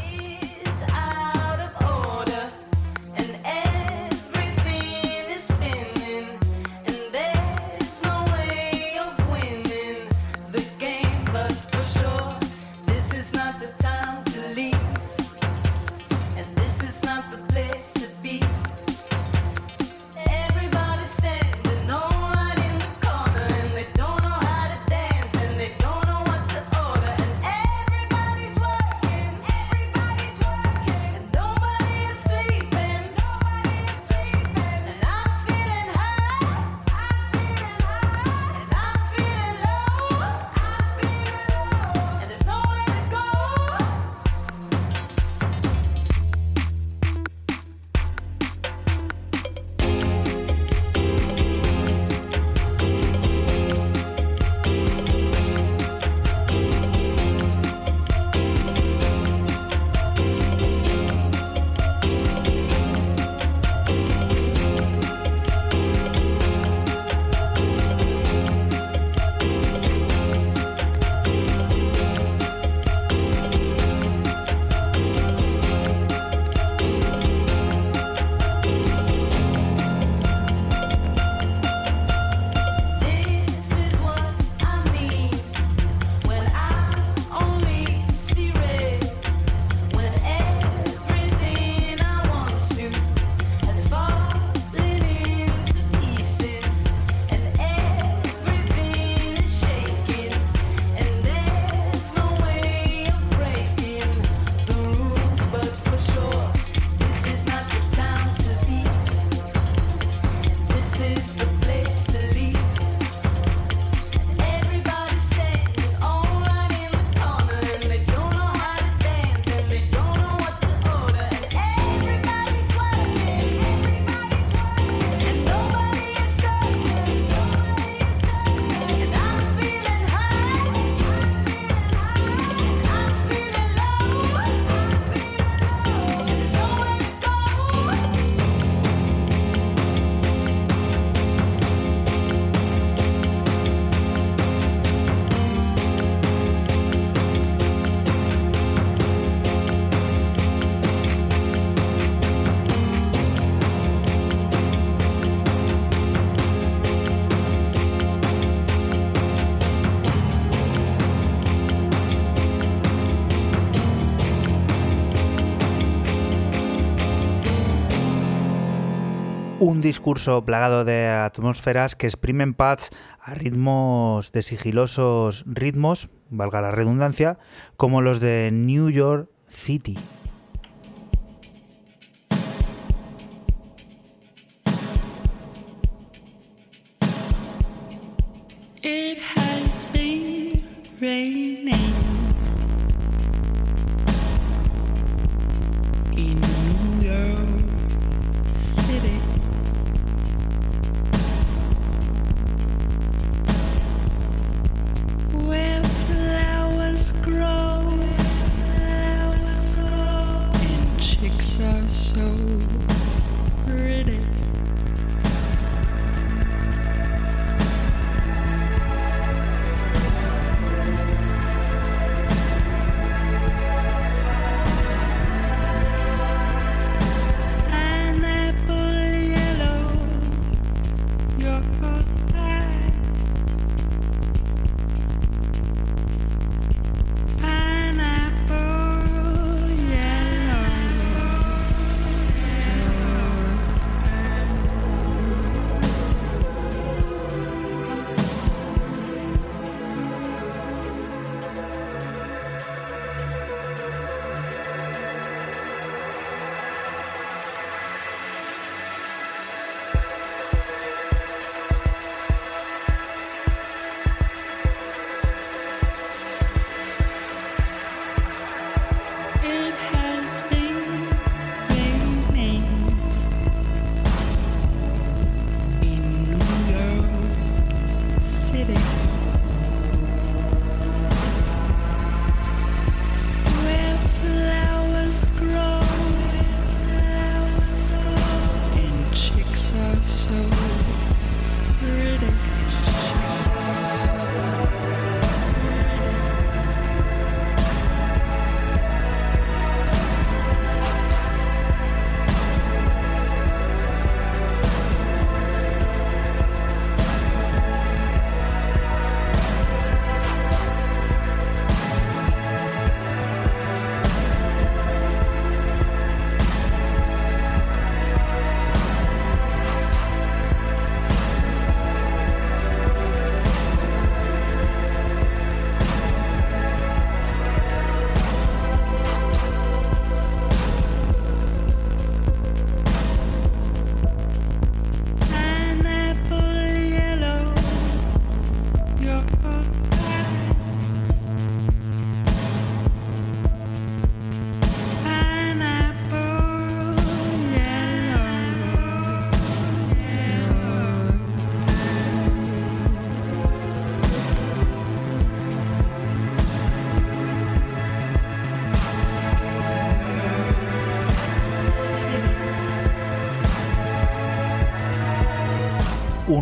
[169.69, 172.89] Un discurso plagado de atmósferas que exprimen pads
[173.21, 177.39] a ritmos de sigilosos ritmos, valga la redundancia,
[177.77, 179.99] como los de New York City.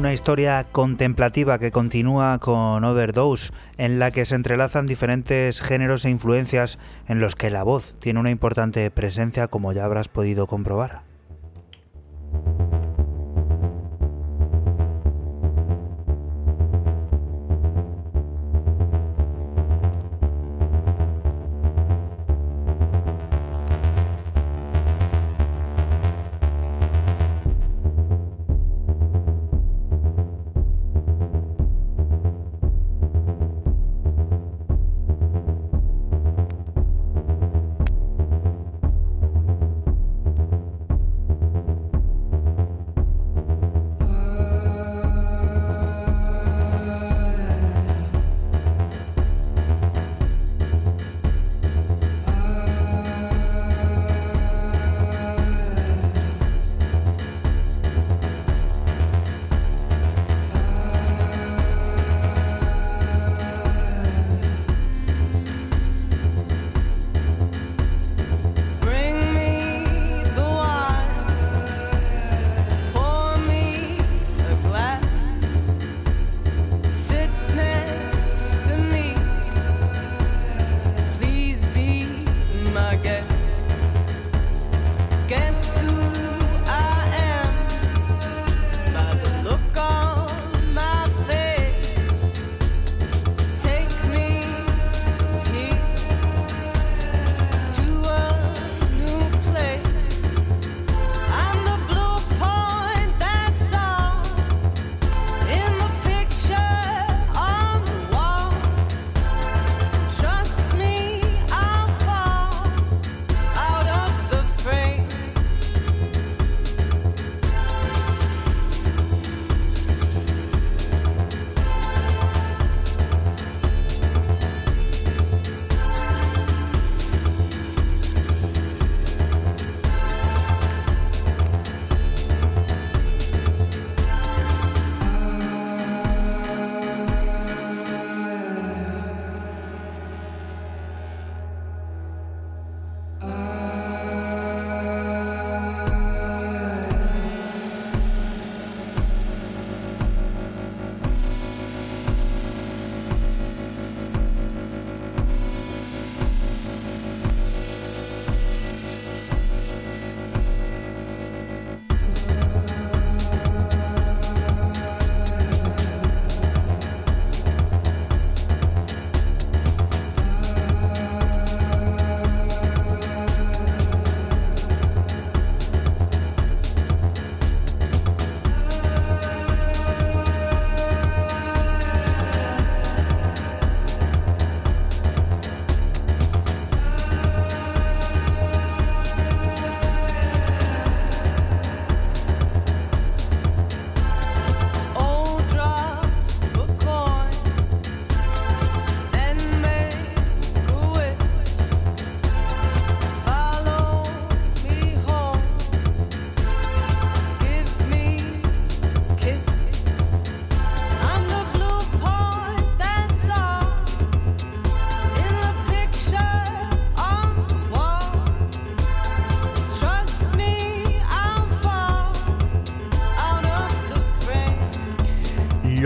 [0.07, 6.11] Una historia contemplativa que continúa con Overdose, en la que se entrelazan diferentes géneros e
[6.11, 6.79] influencias
[7.09, 11.06] en los que la voz tiene una importante presencia, como ya habrás podido comprobar.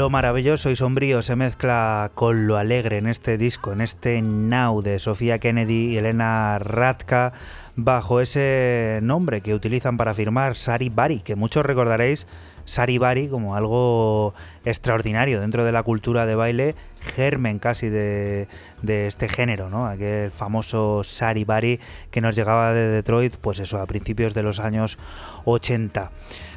[0.01, 4.81] Lo maravilloso y sombrío se mezcla con lo alegre en este disco, en este Now
[4.81, 7.35] de Sofía Kennedy y Elena Radka,
[7.77, 12.27] bajo ese nombre que utilizan para firmar Sari Bari, que muchos recordaréis
[12.64, 14.32] Sari Bari como algo
[14.64, 16.77] extraordinario dentro de la cultura de baile,
[17.10, 18.48] germen casi de,
[18.82, 19.86] este género, ¿no?
[19.86, 21.80] Aquel famoso Sari Bari
[22.10, 24.98] que nos llegaba de Detroit, pues eso, a principios de los años
[25.44, 26.10] 80.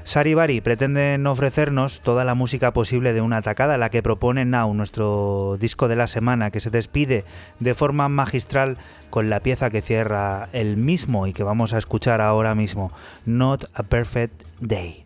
[0.05, 5.57] Saribari pretenden ofrecernos toda la música posible de una atacada, la que propone Now, nuestro
[5.59, 7.23] disco de la semana, que se despide
[7.59, 8.77] de forma magistral
[9.09, 12.91] con la pieza que cierra el mismo y que vamos a escuchar ahora mismo,
[13.25, 15.05] Not a Perfect Day.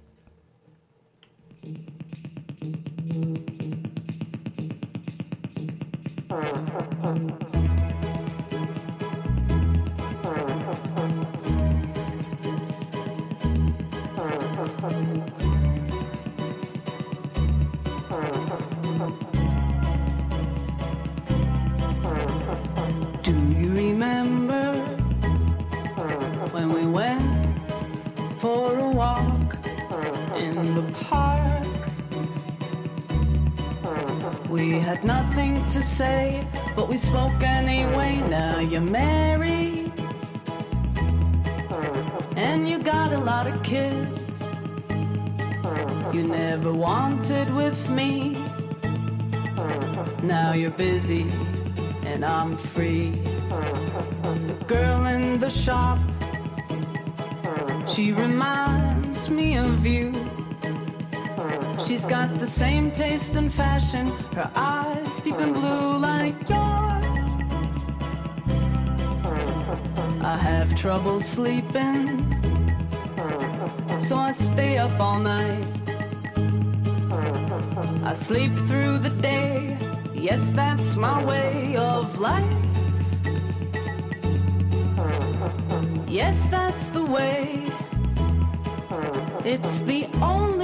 [6.30, 6.52] Thank
[15.42, 15.77] you.
[34.56, 36.44] Had nothing to say,
[36.76, 38.22] but we spoke anyway.
[38.30, 39.92] Now you're married,
[42.38, 44.44] and you got a lot of kids.
[46.14, 48.38] You never wanted with me.
[50.24, 51.26] Now you're busy,
[52.06, 53.12] and I'm free.
[54.48, 56.00] The girl in the shop,
[57.88, 60.27] she reminds me of you.
[61.88, 67.30] She's got the same taste and fashion, her eyes deep and blue like yours.
[70.22, 72.36] I have trouble sleeping,
[74.02, 75.64] so I stay up all night.
[78.04, 79.78] I sleep through the day,
[80.14, 82.44] yes, that's my way of life.
[86.10, 87.72] Yes, that's the way.
[89.46, 90.57] It's the only.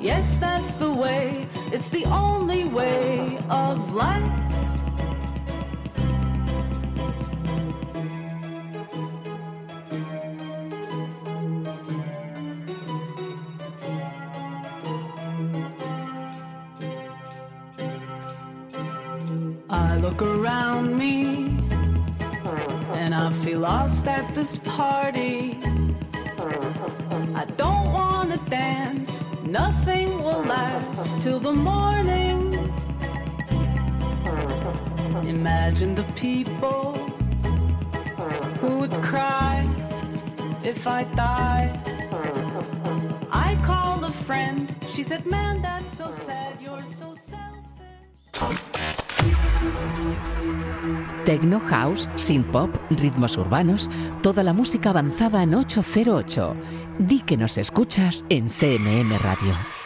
[0.00, 4.37] Yes, that's the way, it's the only way of life.
[31.48, 32.38] The morning.
[35.26, 36.92] Imagine the people
[38.60, 39.66] who would cry
[40.62, 41.68] if I die.
[43.32, 48.58] I called a friend, she said, Man, that's so sad, you're so selfish.
[51.24, 53.88] Techno House, Synth Pop, ritmos urbanos,
[54.22, 56.54] toda la música avanzada en 808.
[56.98, 59.77] Di que nos escuchas en CMM Radio.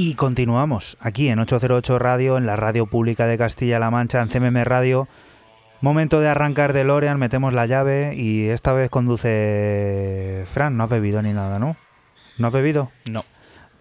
[0.00, 4.62] Y continuamos aquí en 808 Radio, en la radio pública de Castilla-La Mancha, en CMM
[4.62, 5.08] Radio.
[5.80, 10.76] Momento de arrancar de Lorean, metemos la llave y esta vez conduce Fran.
[10.76, 11.76] No has bebido ni nada, ¿no?
[12.38, 12.92] ¿No has bebido?
[13.10, 13.24] No.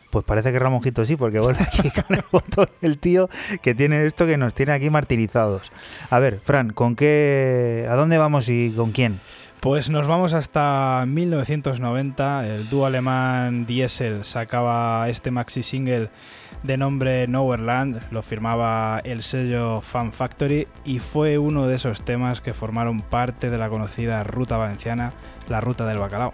[0.09, 3.29] Pues parece que Ramonjito sí, porque vuelve aquí con el botón el tío
[3.61, 5.71] que tiene esto que nos tiene aquí martirizados.
[6.09, 9.19] A ver, Fran, ¿con qué, a dónde vamos y con quién?
[9.59, 12.47] Pues nos vamos hasta 1990.
[12.47, 16.09] El dúo alemán Diesel sacaba este maxi single
[16.61, 22.39] de nombre Nowhereland, lo firmaba el sello Fan Factory y fue uno de esos temas
[22.39, 25.11] que formaron parte de la conocida ruta valenciana,
[25.49, 26.33] la ruta del bacalao.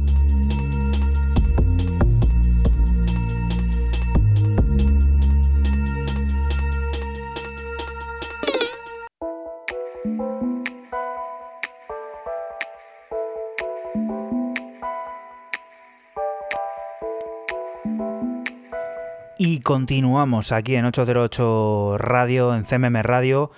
[19.61, 23.51] Continuamos aquí en 808 Radio, en CMM Radio.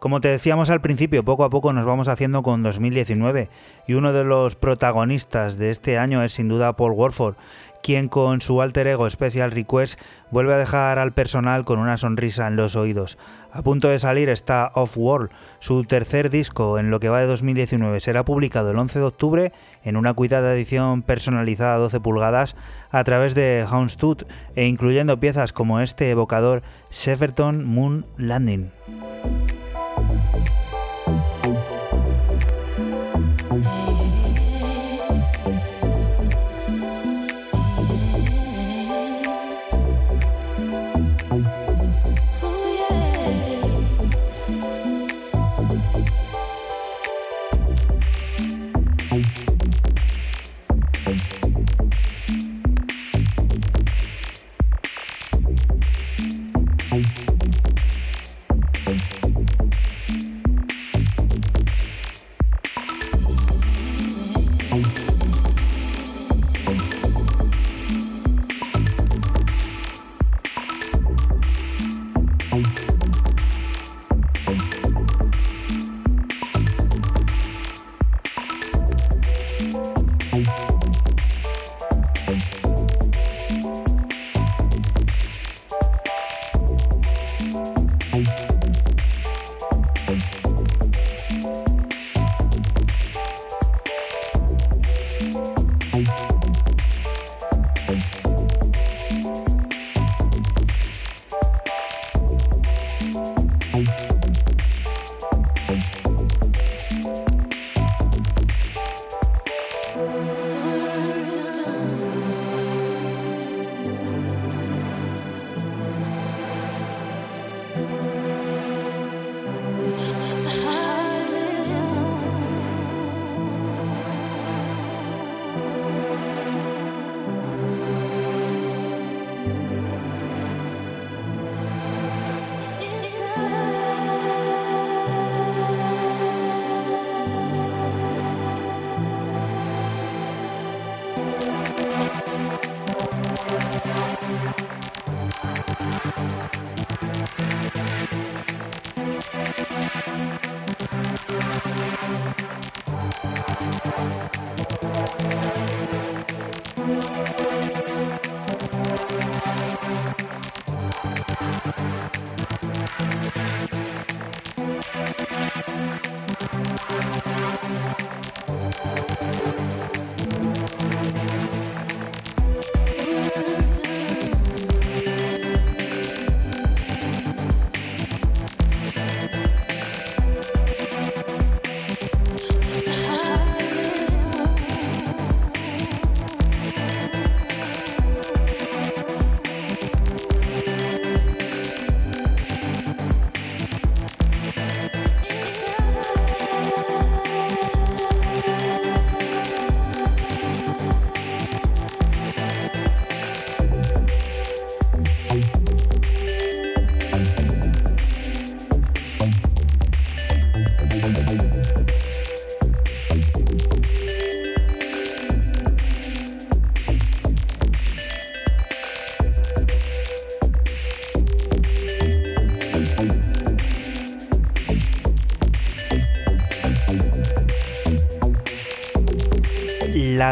[0.00, 3.48] Como te decíamos al principio, poco a poco nos vamos haciendo con 2019
[3.86, 7.36] y uno de los protagonistas de este año es sin duda Paul Warford,
[7.82, 10.00] quien con su alter ego Special Request
[10.30, 13.18] vuelve a dejar al personal con una sonrisa en los oídos.
[13.50, 17.26] A punto de salir está Off World, su tercer disco en lo que va de
[17.26, 18.00] 2019.
[18.00, 19.52] Será publicado el 11 de octubre
[19.84, 22.56] en una cuidada edición personalizada a 12 pulgadas
[22.90, 24.22] a través de Houndstooth
[24.54, 28.70] e incluyendo piezas como este evocador Shepperton Moon Landing.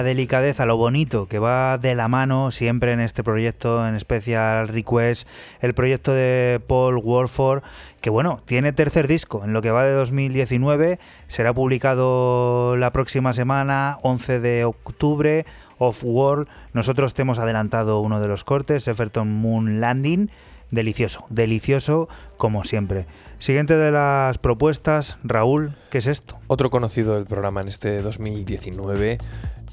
[0.03, 5.27] Delicadeza, lo bonito que va de la mano siempre en este proyecto, en Special Request,
[5.61, 7.63] el proyecto de Paul Warford,
[8.01, 10.99] que bueno, tiene tercer disco en lo que va de 2019,
[11.29, 15.47] será publicado la próxima semana, 11 de octubre,
[15.79, 16.49] Off World.
[16.73, 20.31] Nosotros te hemos adelantado uno de los cortes, Efferton Moon Landing,
[20.71, 23.07] delicioso, delicioso como siempre.
[23.39, 26.39] Siguiente de las propuestas, Raúl, ¿qué es esto?
[26.47, 29.19] Otro conocido del programa en este 2019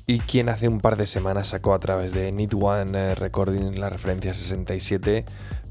[0.07, 3.77] y quien hace un par de semanas sacó a través de Need One eh, Recording
[3.79, 5.25] la referencia 67,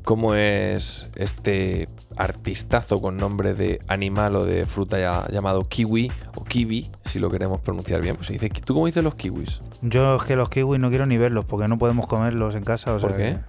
[0.04, 6.44] como es este artistazo con nombre de animal o de fruta ya- llamado kiwi o
[6.44, 8.14] kiwi, si lo queremos pronunciar bien.
[8.16, 9.60] Pues se dice, ¿tú cómo dices los kiwis?
[9.82, 12.94] Yo es que los kiwis no quiero ni verlos porque no podemos comerlos en casa.
[12.94, 13.34] O ¿Por sea qué?
[13.38, 13.40] que-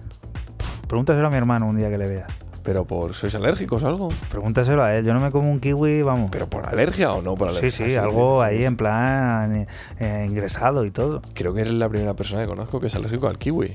[0.56, 2.26] Pff, Pregúntaselo a mi hermano un día que le vea.
[2.62, 4.08] ¿Pero por sois alérgicos o algo?
[4.30, 5.04] Pregúntaselo a él.
[5.06, 6.30] Yo no me como un kiwi, vamos.
[6.30, 7.86] ¿Pero por alergia o no por Sí, alergia?
[7.88, 9.66] sí, algo ahí en plan
[9.98, 11.22] eh, ingresado y todo.
[11.34, 13.74] Creo que eres la primera persona que conozco que es alérgico al kiwi.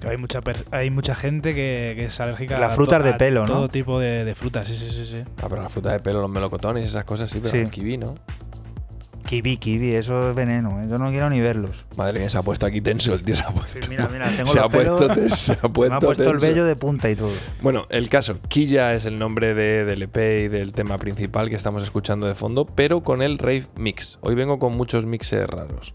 [0.00, 3.04] Que hay mucha per- hay mucha gente que, que es alérgica Las a frutas to-
[3.04, 3.46] de a pelo, ¿no?
[3.46, 5.22] Todo tipo de, de frutas, sí, sí, sí, sí.
[5.42, 7.58] Ah, pero la fruta de pelo, los melocotones y esas cosas sí, pero Sí.
[7.58, 8.14] el kiwi no.
[9.26, 10.80] Kiwi, kiwi, eso es veneno.
[10.82, 10.86] ¿eh?
[10.88, 11.84] Yo no quiero ni verlos.
[11.96, 13.36] Madre mía, se ha puesto aquí tenso el tío.
[13.36, 16.00] Se ha puesto, mira, mira, tengo se ha puesto, tenso, se ha puesto Me ha
[16.00, 16.46] puesto el tenso.
[16.46, 17.32] vello de punta y todo.
[17.60, 21.56] Bueno, el caso, Killa es el nombre de, del EP y del tema principal que
[21.56, 24.18] estamos escuchando de fondo, pero con el Rave Mix.
[24.20, 25.92] Hoy vengo con muchos mixes raros.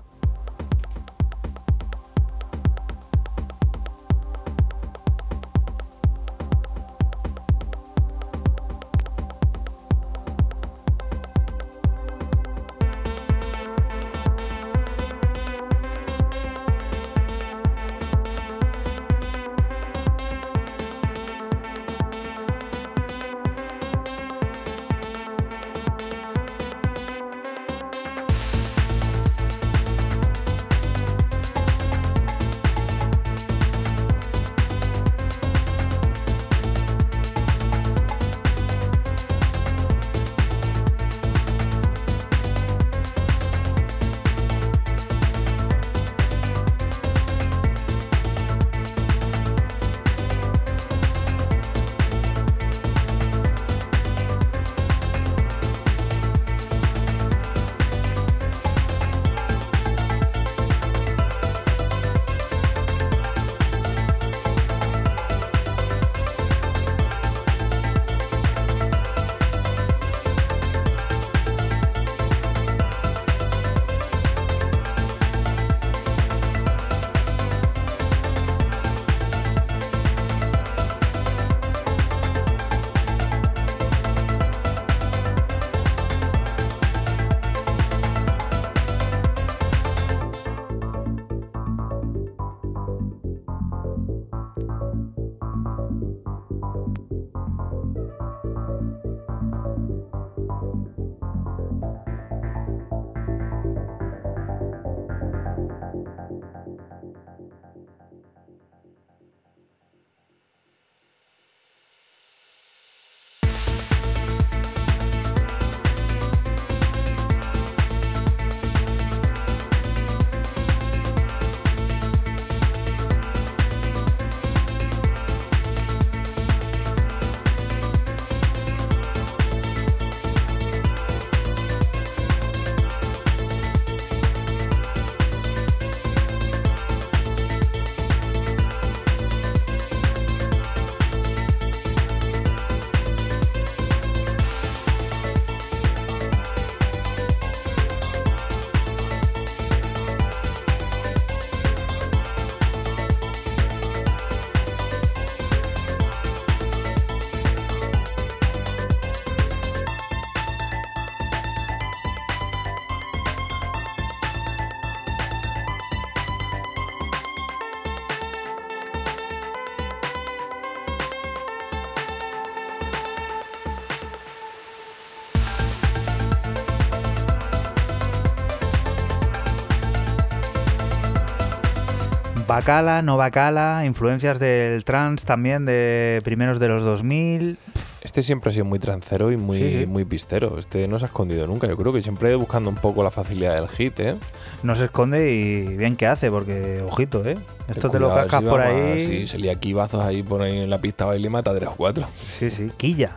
[182.52, 187.58] Bacala, no bacala, influencias del trance también de primeros de los 2000.
[188.02, 190.60] Este siempre ha sido muy trancero y muy, Sí, muy pistero.
[190.60, 191.68] Este no se ha escondido nunca.
[191.68, 194.16] Yo creo que siempre buscando un poco la facilidad del hit, ¿eh?
[194.64, 197.38] No se esconde y bien que hace, porque ojito, ¿eh?
[197.70, 199.08] Esto te lo cascas si por ahí.
[199.08, 201.70] Sí, se lía quibazos ahí por ahí en la pista baile y mata a 3
[201.70, 202.06] o 4.
[202.38, 203.12] Sí, sí, quilla.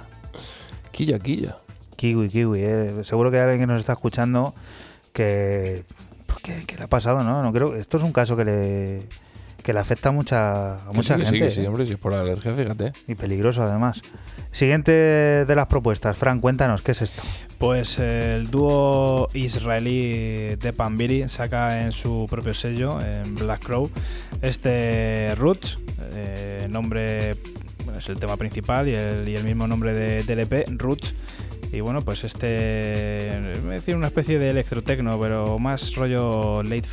[0.92, 1.56] Quilla, quilla.
[1.96, 2.94] Kiwi, kiwi, ¿eh?
[3.02, 4.54] Seguro que hay alguien que nos está escuchando
[5.12, 5.82] que,
[6.44, 7.42] que, que le ha pasado, ¿no?
[7.42, 7.74] No creo.
[7.74, 9.02] Esto es un caso que le
[9.64, 11.38] que le afecta a mucha, a Que mucha sí, que gente.
[11.38, 11.68] Sí, que sí, ¿eh?
[11.68, 12.92] hombre, si es por la alergia, fíjate.
[13.08, 14.02] Y peligroso además.
[14.52, 17.22] Siguiente de las propuestas, Fran, cuéntanos, ¿qué es esto?
[17.58, 23.90] Pues eh, el dúo israelí de Pambiri saca en su propio sello, en Black Crow,
[24.42, 25.78] este Roots,
[26.14, 27.34] eh, nombre,
[27.84, 31.14] bueno, es el tema principal y el, y el mismo nombre de, del EP, Roots.
[31.74, 33.30] Y bueno, pues este.
[33.32, 36.86] A decir una especie de electrotecno, pero más rollo late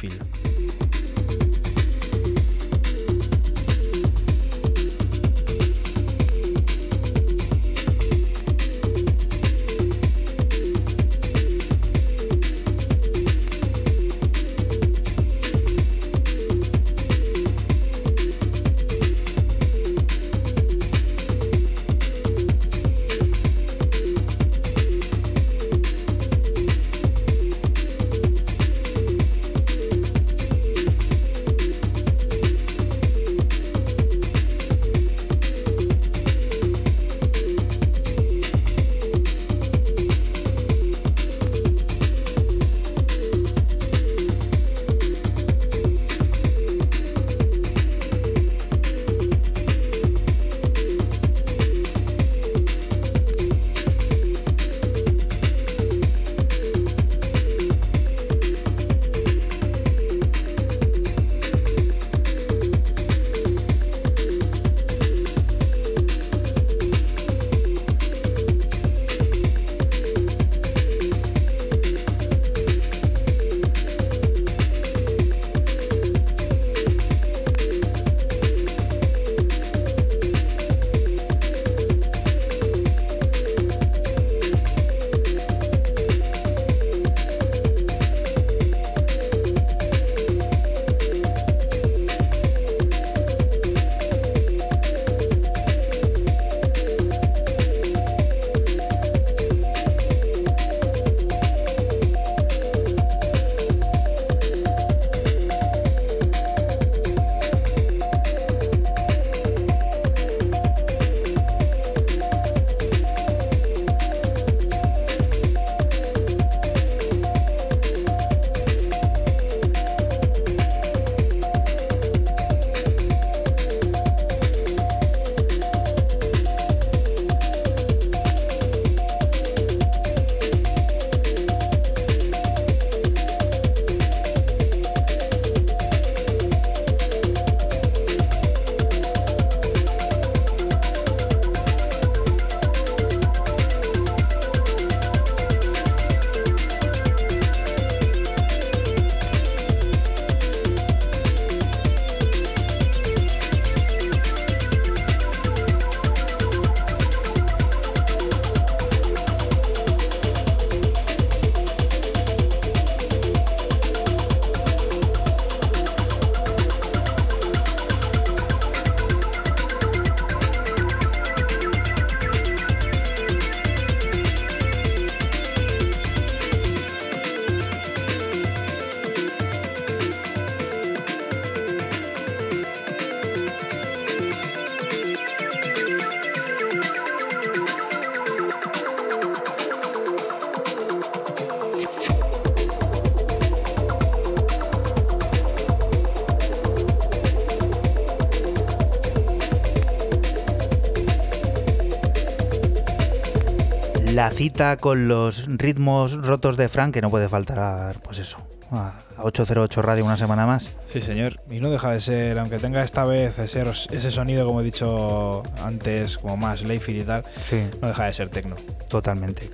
[204.42, 208.38] cita con los ritmos rotos de Frank, que no puede faltar, pues eso,
[208.72, 210.68] a 808 Radio una semana más.
[210.92, 211.40] Sí, señor.
[211.52, 215.44] Y no deja de ser, aunque tenga esta vez ese, ese sonido, como he dicho
[215.64, 218.56] antes, como más Layfield y tal, Sí, no deja de ser tecno.
[218.90, 219.48] totalmente.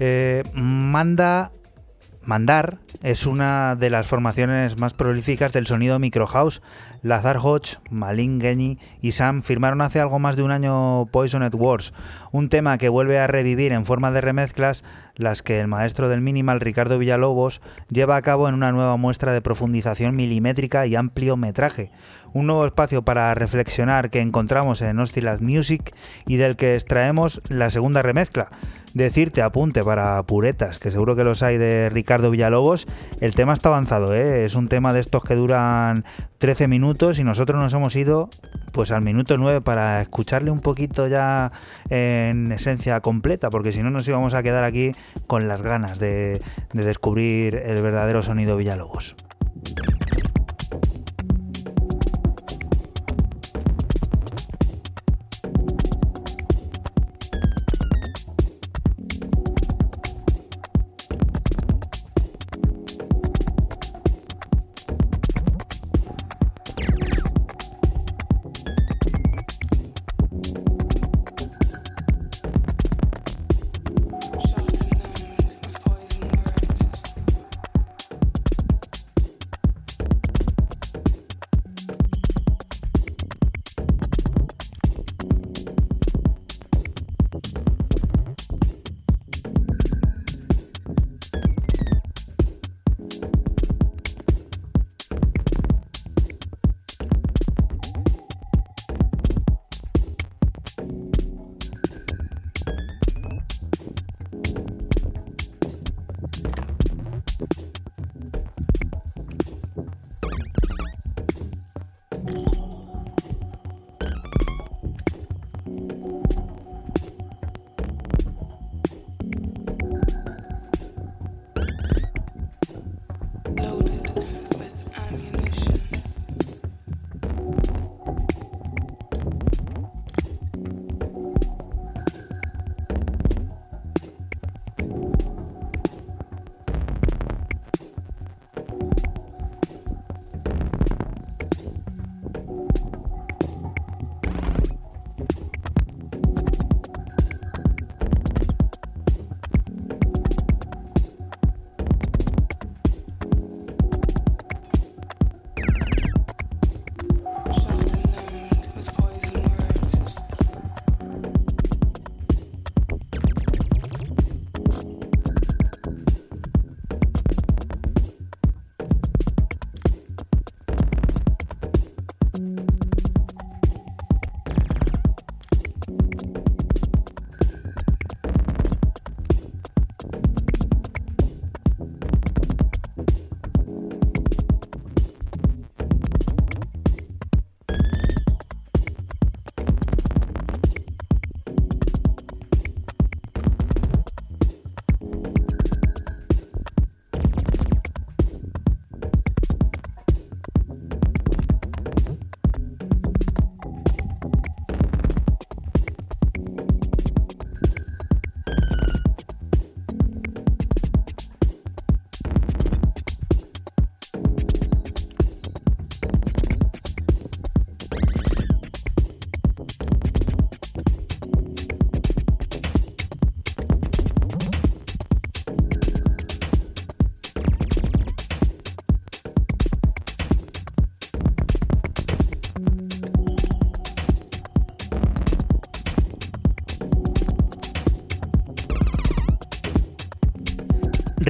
[0.00, 1.52] Eh, manda
[2.24, 6.62] Mandar es una de las formaciones más prolíficas del sonido micro house.
[7.02, 11.92] Lazar Hodge, Malin Genyi y Sam firmaron hace algo más de un año Poisoned Wars,
[12.30, 14.84] un tema que vuelve a revivir en forma de remezclas
[15.16, 19.32] las que el maestro del minimal Ricardo Villalobos lleva a cabo en una nueva muestra
[19.32, 21.90] de profundización milimétrica y amplio metraje.
[22.32, 25.92] Un nuevo espacio para reflexionar que encontramos en Hostilas Music
[26.26, 28.48] y del que extraemos la segunda remezcla.
[28.94, 32.86] Decirte, apunte para puretas, que seguro que los hay de Ricardo Villalobos,
[33.20, 34.44] el tema está avanzado, ¿eh?
[34.44, 36.04] es un tema de estos que duran
[36.36, 38.28] 13 minutos y nosotros nos hemos ido
[38.70, 41.52] pues al minuto 9 para escucharle un poquito ya
[41.88, 44.92] en esencia completa, porque si no nos íbamos a quedar aquí
[45.26, 46.42] con las ganas de,
[46.74, 49.14] de descubrir el verdadero sonido Villalobos.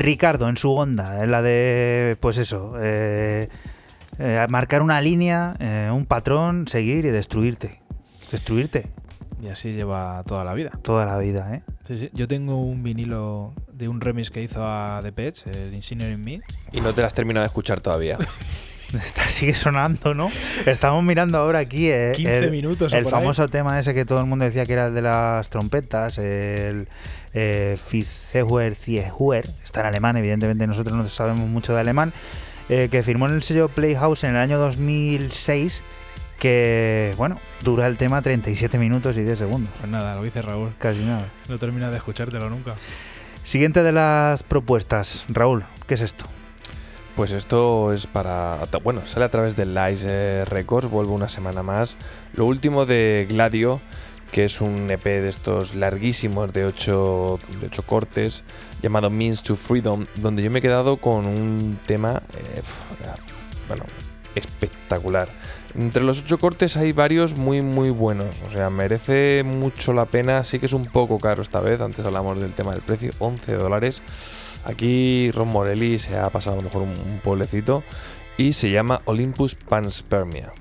[0.03, 3.49] Ricardo en su onda, en la de, pues eso, eh,
[4.19, 7.81] eh, marcar una línea, eh, un patrón, seguir y destruirte.
[8.31, 8.89] Destruirte
[9.41, 10.71] Y así lleva toda la vida.
[10.83, 11.63] toda la vida, ¿eh?
[11.87, 12.11] Sí, sí.
[12.13, 16.41] Yo tengo un vinilo de un remix que hizo a The Pets, el Insinuating Me.
[16.73, 18.19] Y no te la has terminado de escuchar todavía.
[19.05, 20.31] Está, sigue sonando, ¿no?
[20.67, 23.11] Estamos mirando ahora aquí eh, 15 el, minutos el ahí.
[23.11, 26.89] famoso tema ese que todo el mundo decía que era el de las trompetas, el
[27.33, 32.13] eh, Fitzeuer Zieheuer, está en alemán, evidentemente nosotros no sabemos mucho de alemán,
[32.69, 35.83] eh, que firmó en el sello Playhouse en el año 2006,
[36.39, 40.73] que, bueno, dura el tema 37 minutos y 10 segundos, Pues nada, lo dice Raúl.
[40.79, 41.29] casi nada.
[41.49, 42.75] No termina de escuchártelo nunca.
[43.45, 46.27] Siguiente de las propuestas, Raúl, ¿qué es esto?
[47.17, 48.61] Pues esto es para.
[48.83, 51.97] Bueno, sale a través de Lice Records, vuelve una semana más.
[52.33, 53.83] Lo último de Gladio,
[54.31, 58.45] que es un EP de estos larguísimos de 8 de ocho cortes,
[58.83, 62.23] llamado Means to Freedom, donde yo me he quedado con un tema.
[62.35, 62.63] eh,
[63.69, 63.85] bueno,
[64.35, 65.29] espectacular.
[65.75, 70.45] Entre los ocho cortes hay varios muy muy buenos, o sea, merece mucho la pena,
[70.45, 73.55] sí que es un poco caro esta vez, antes hablamos del tema del precio, 11
[73.55, 74.03] dólares.
[74.65, 77.83] Aquí Ron Morelli se ha pasado a lo mejor un, pueblecito
[78.37, 80.53] y se llama Olympus Panspermia.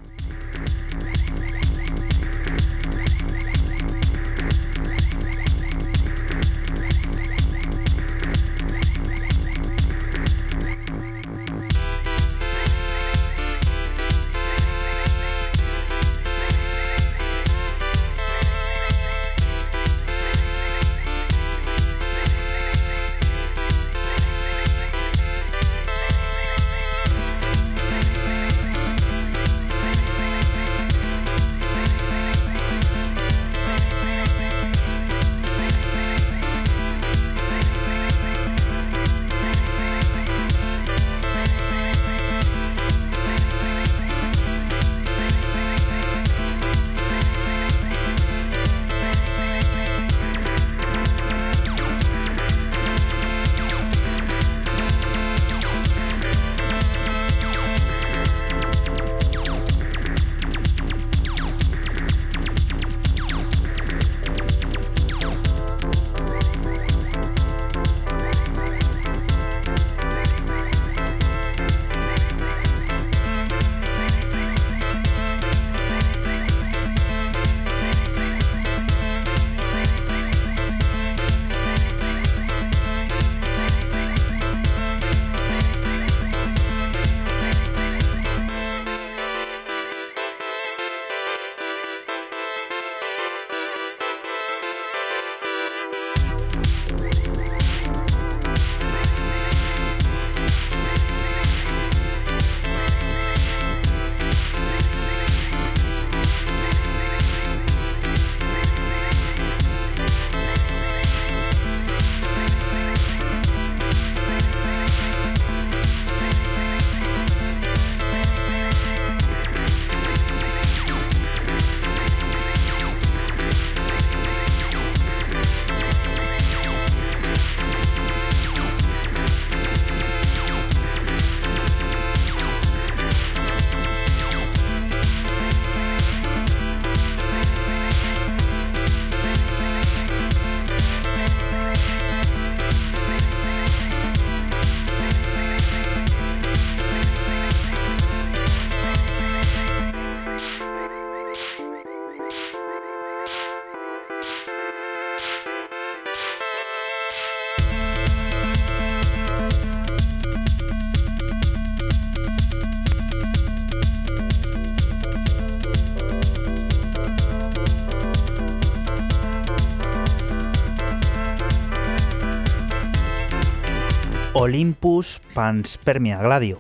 [174.42, 176.58] Olympus Panspermia, Gladio.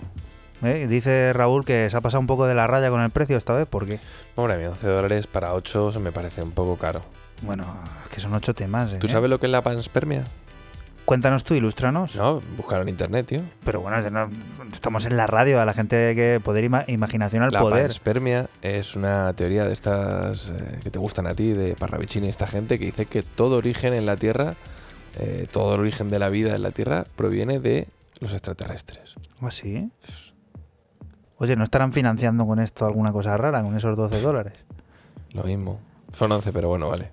[0.63, 0.85] ¿Eh?
[0.87, 3.53] Dice Raúl que se ha pasado un poco de la raya con el precio esta
[3.53, 3.99] vez, ¿por qué?
[4.35, 7.01] Hombre, a mí 11 dólares para 8 se me parece un poco caro.
[7.41, 7.65] Bueno,
[8.03, 8.93] es que son ocho temas.
[8.93, 8.97] ¿eh?
[8.99, 10.25] ¿Tú sabes lo que es la panspermia?
[11.05, 12.15] Cuéntanos tú, ilústranos.
[12.15, 13.41] No, buscar en internet, tío.
[13.65, 13.97] Pero bueno,
[14.71, 17.85] estamos en la radio, a la gente que poder ima- imaginación al La poder.
[17.87, 22.29] panspermia es una teoría de estas eh, que te gustan a ti, de Parravicini y
[22.29, 24.53] esta gente, que dice que todo origen en la Tierra,
[25.19, 27.87] eh, todo el origen de la vida en la Tierra proviene de
[28.19, 29.15] los extraterrestres.
[29.41, 29.89] ¿O así?
[31.37, 34.53] Oye, ¿no estarán financiando con esto alguna cosa rara, con esos 12 dólares?
[35.31, 35.79] Lo mismo.
[36.13, 37.09] Son 11, pero bueno, vale.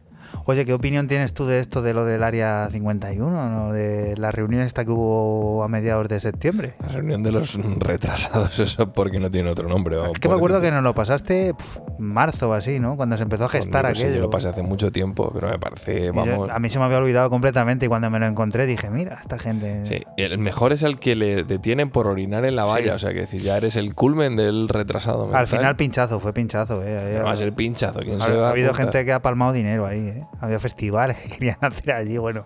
[0.51, 3.71] Oye, ¿qué opinión tienes tú de esto de lo del Área 51, ¿no?
[3.71, 6.73] de la reunión esta que hubo a mediados de septiembre?
[6.81, 9.97] La reunión de los retrasados, eso porque no tiene otro nombre.
[10.11, 12.97] Es que me acuerdo que nos lo pasaste pf, marzo o así, ¿no?
[12.97, 14.17] Cuando se empezó a gestar Conmigo sí, aquello.
[14.17, 16.49] yo lo pasé hace mucho tiempo, pero me parece, yo- vamos...
[16.49, 19.37] a mí se me había olvidado completamente y cuando me lo encontré dije, mira, esta
[19.39, 19.85] gente...
[19.85, 22.97] Sí, el mejor es el que le detienen por orinar en la valla, Sí.
[22.97, 25.29] o sea que decir, ya eres el culmen del retrasado.
[25.37, 26.81] Al final pinchazo, fue pinchazo.
[26.83, 27.17] Eh.
[27.19, 28.87] No va a ser pinchazo, ¿quién Ha, se va ha habido apuntar?
[28.95, 30.25] gente que ha palmado dinero ahí, ¿eh?
[30.41, 32.45] Había festivales que querían hacer allí, bueno,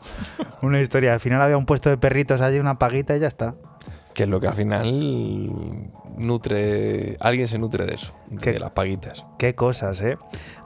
[0.62, 1.12] una historia.
[1.12, 3.55] Al final había un puesto de perritos allí, una paguita y ya está.
[4.14, 5.70] Que es lo que al final
[6.19, 7.16] nutre...
[7.20, 8.52] Alguien se nutre de eso, ¿Qué?
[8.52, 9.24] de las paguitas.
[9.39, 10.19] Qué cosas, ¿eh?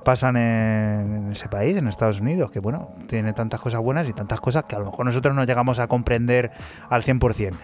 [0.05, 4.41] Pasan en, ese país, en Estados Unidos, que bueno, tiene tantas cosas buenas y tantas
[4.41, 6.51] cosas que a lo mejor nosotros no llegamos a comprender
[6.89, 7.55] al 100%.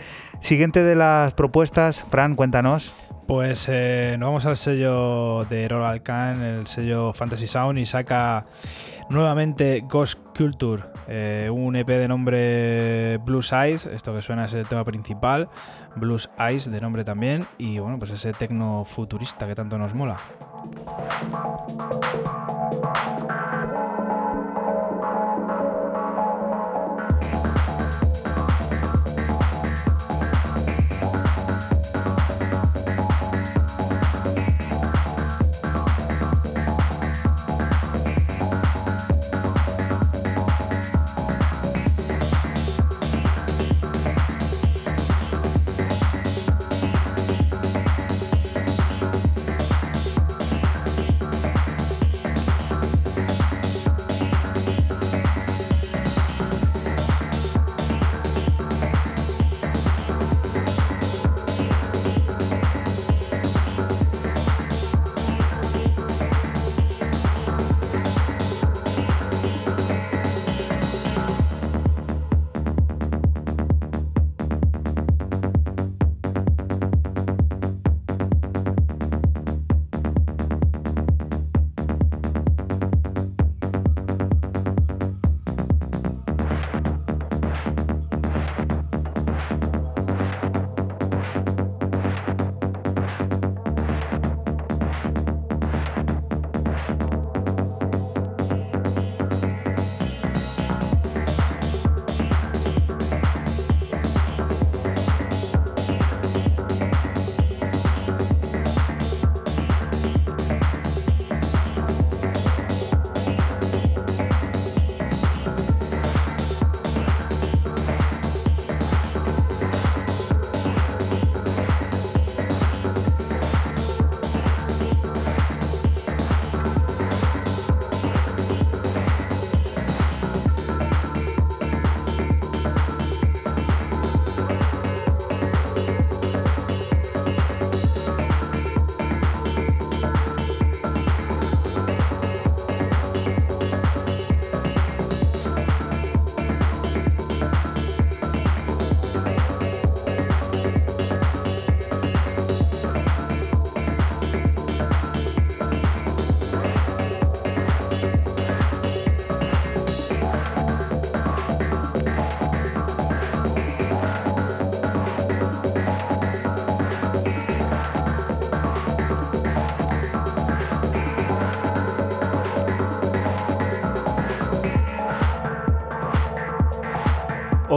[0.40, 2.94] Siguiente de las propuestas, Fran, cuéntanos.
[3.26, 8.47] Pues eh, nos vamos al sello de Roald Khan, el sello Fantasy Sound, y saca
[9.08, 14.66] nuevamente Ghost Culture, eh, un EP de nombre Blues Eyes, esto que suena es el
[14.66, 15.48] tema principal,
[15.96, 20.16] Blues Eyes de nombre también, y bueno, pues ese tecno futurista que tanto nos mola.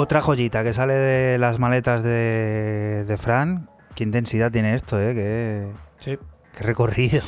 [0.06, 3.72] Otra joyita que sale de las maletas de, de Fran.
[3.96, 5.16] Qué intensidad tiene esto, ¿eh?
[5.16, 5.68] Qué,
[5.98, 6.20] Sí.
[6.56, 7.24] qué recorrido.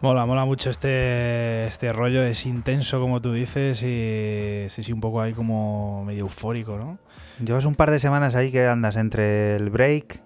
[0.00, 5.02] Mola, mola mucho este, este rollo, es intenso como tú dices y sí, sí, un
[5.02, 6.96] poco ahí como medio eufórico, ¿no?
[7.44, 10.22] Llevas un par de semanas ahí que andas entre el break,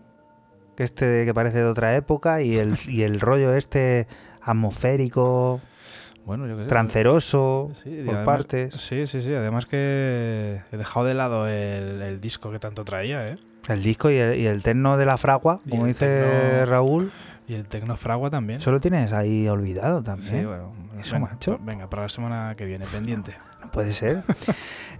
[0.76, 4.06] que este que parece de otra época, y el, y el rollo este
[4.40, 5.60] atmosférico,
[6.28, 6.68] Bueno, yo qué sé.
[6.68, 8.74] tranceroso, Sí, por además- partes.
[8.74, 9.34] Sí, sí, sí.
[9.34, 13.36] Además que he dejado de lado el, el disco que tanto traía, ¿eh?
[13.66, 17.10] El disco y el, y el techno de la fragua, como dice tecno- Raúl,
[17.48, 18.60] Y el Tecno Fragua también.
[18.60, 20.40] eso lo tienes ahí olvidado también.
[20.40, 20.72] Sí, bueno.
[21.00, 21.58] Eso, venga, macho.
[21.62, 23.32] Venga, para la semana que viene, pendiente.
[23.60, 24.22] No puede ser.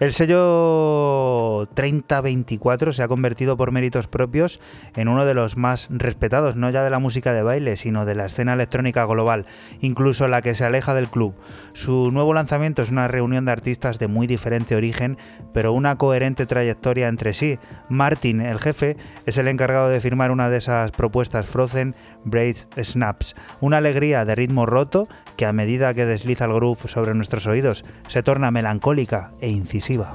[0.01, 4.61] El sello 3024 se ha convertido por méritos propios
[4.95, 8.15] en uno de los más respetados, no ya de la música de baile, sino de
[8.15, 9.47] la escena electrónica global,
[9.81, 11.35] incluso la que se aleja del club.
[11.79, 15.17] Su nuevo lanzamiento es una reunión de artistas de muy diferente origen,
[15.55, 17.61] pero una coherente trayectoria entre sí.
[17.89, 18.97] Martin, el jefe,
[19.27, 21.95] es el encargado de firmar una de esas propuestas Frozen,
[22.25, 25.07] Braid Snaps, una alegría de ritmo roto
[25.37, 30.15] que a medida que desliza el groove sobre nuestros oídos se torna melancólica e incisiva.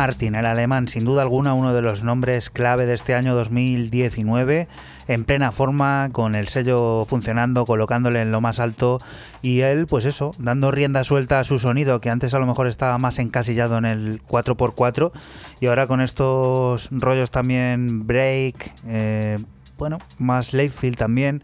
[0.00, 4.66] Martin, el alemán, sin duda alguna uno de los nombres clave de este año 2019,
[5.08, 8.98] en plena forma, con el sello funcionando, colocándole en lo más alto
[9.42, 12.66] y él, pues eso, dando rienda suelta a su sonido, que antes a lo mejor
[12.66, 15.12] estaba más encasillado en el 4x4
[15.60, 19.38] y ahora con estos rollos también break, eh,
[19.76, 21.42] bueno, más Layfield también.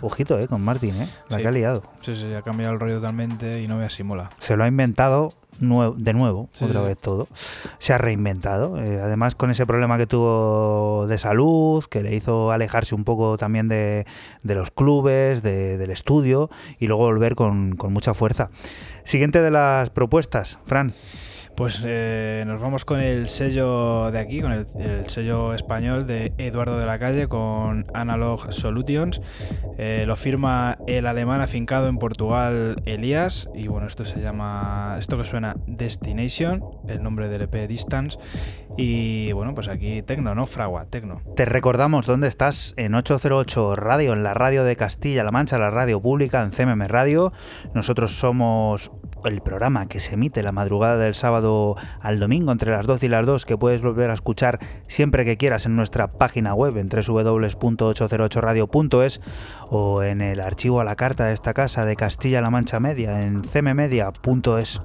[0.00, 1.42] Ojito, eh, con Martin, eh, la Sí.
[1.42, 1.82] que ha liado.
[2.00, 4.30] Sí, sí, ha cambiado el rollo totalmente y no me asimula.
[4.38, 7.28] se lo ha inventado de nuevo, Sí, otra vez todo.
[7.78, 8.78] Se ha reinventado.
[8.82, 13.36] eh, además, con ese problema que tuvo de salud, que le hizo alejarse un poco
[13.38, 14.06] también de,
[14.42, 18.50] de los clubes, de- del estudio, y luego volver con, con mucha fuerza.
[19.04, 20.92] Siguiente de las propuestas, Fran.
[21.56, 26.32] Pues eh, nos vamos con el sello de aquí, con el, el sello español de
[26.38, 29.20] Eduardo de la Calle, con Analog Solutions.
[29.78, 33.48] Eh, lo firma el alemán afincado en Portugal, Elías.
[33.54, 38.18] Y bueno, esto se llama, esto que suena Destination, el nombre del EP Distance.
[38.76, 40.46] Y bueno, pues aquí Tecno, ¿no?
[40.46, 41.22] Fragua, Tecno.
[41.34, 46.00] Te recordamos dónde estás en 808 Radio, en la radio de Castilla-La Mancha, la radio
[46.00, 47.32] pública, en CMM Radio.
[47.74, 48.92] Nosotros somos
[49.24, 51.39] el programa que se emite la madrugada del sábado
[52.00, 54.58] al domingo entre las 12 y las 2, que puedes volver a escuchar
[54.88, 59.20] siempre que quieras en nuestra página web en www.808radio.es
[59.68, 63.40] o en el archivo a la carta de esta casa de Castilla-La Mancha Media en
[63.40, 64.80] cmmedia.es.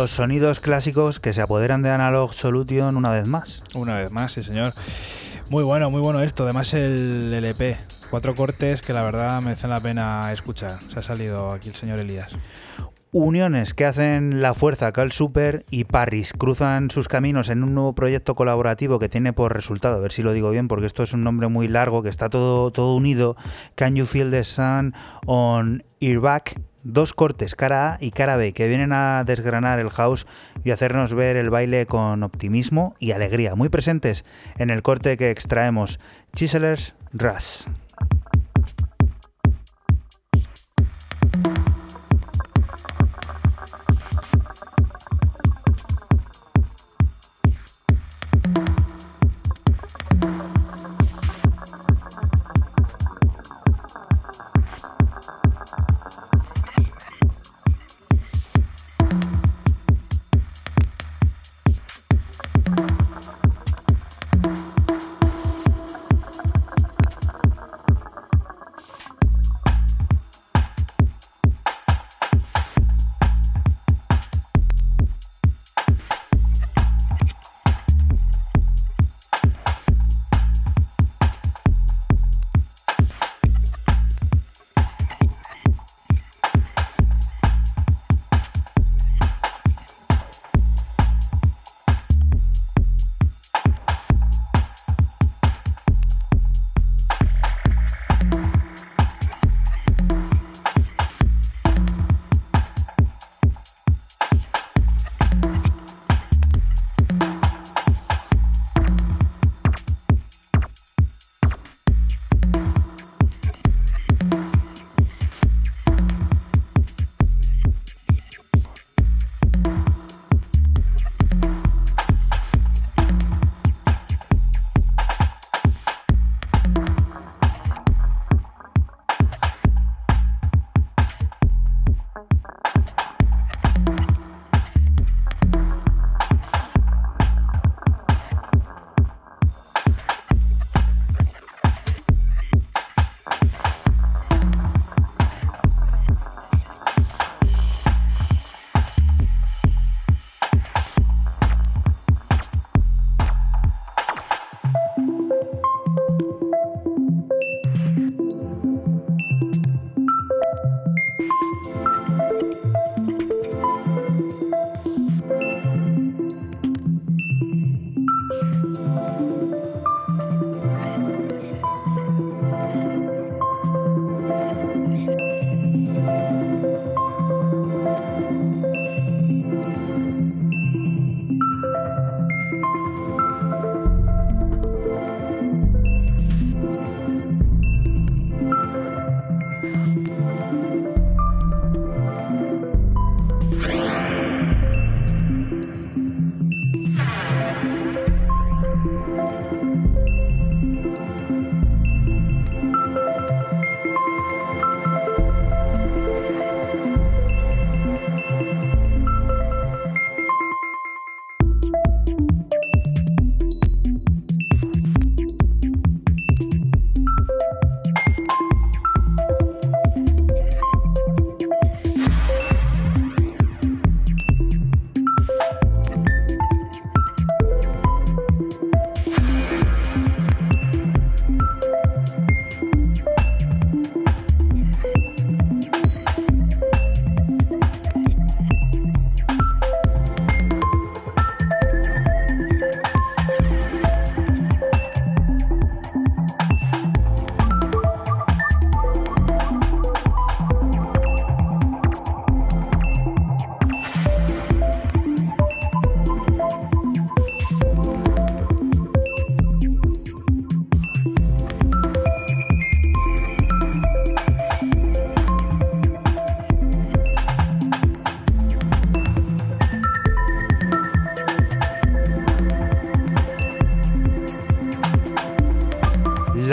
[0.00, 3.62] Los sonidos clásicos que se apoderan de Analog Solution una vez más.
[3.74, 4.72] Una vez más, sí, señor.
[5.50, 6.44] Muy bueno, muy bueno esto.
[6.44, 7.76] Además, el LP.
[8.08, 10.78] Cuatro cortes que la verdad merecen la pena escuchar.
[10.90, 12.32] Se ha salido aquí el señor Elías.
[13.12, 17.94] Uniones que hacen la fuerza Cal Super y Parris cruzan sus caminos en un nuevo
[17.94, 21.12] proyecto colaborativo que tiene por resultado, a ver si lo digo bien, porque esto es
[21.12, 23.36] un nombre muy largo, que está todo, todo unido.
[23.74, 24.94] Can You Feel the Sun
[25.26, 26.58] on Your Back?
[26.82, 30.26] Dos cortes, cara A y cara B, que vienen a desgranar el house
[30.64, 34.24] y hacernos ver el baile con optimismo y alegría, muy presentes
[34.58, 36.00] en el corte que extraemos.
[36.34, 37.64] Chiselers Rush.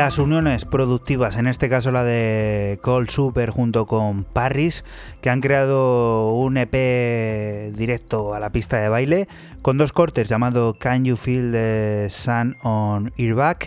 [0.07, 4.85] Las uniones productivas, en este caso la de Cold Super junto con Parris,
[5.19, 9.27] que han creado un EP directo a la pista de baile
[9.61, 13.57] con dos cortes llamado Can You Feel the Sun on Your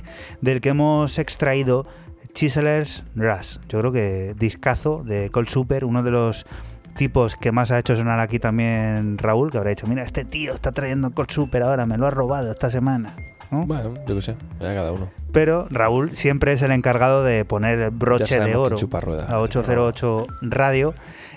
[0.41, 1.87] del que hemos extraído
[2.33, 3.59] Chiselers Rush.
[3.69, 6.47] Yo creo que discazo de Cold Super, uno de los
[6.97, 10.55] tipos que más ha hecho sonar aquí también Raúl, que habrá dicho, mira, este tío
[10.55, 13.15] está trayendo Cold Super ahora, me lo ha robado esta semana.
[13.51, 13.67] ¿No?
[13.67, 15.11] Bueno, yo qué sé, ya cada uno.
[15.33, 19.27] Pero Raúl siempre es el encargado de poner broche de oro rueda.
[19.29, 20.95] a 808 Radio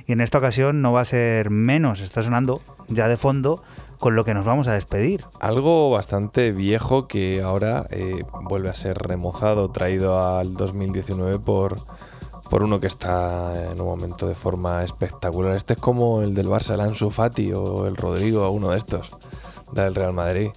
[0.07, 3.63] y en esta ocasión no va a ser menos, está sonando ya de fondo
[4.03, 5.23] con lo que nos vamos a despedir.
[5.39, 11.77] Algo bastante viejo que ahora eh, vuelve a ser remozado, traído al 2019 por,
[12.49, 15.55] por uno que está en un momento de forma espectacular.
[15.55, 19.09] Este es como el del Barça, el Ansu Fati o el Rodrigo, uno de estos,
[19.71, 20.49] del Real Madrid.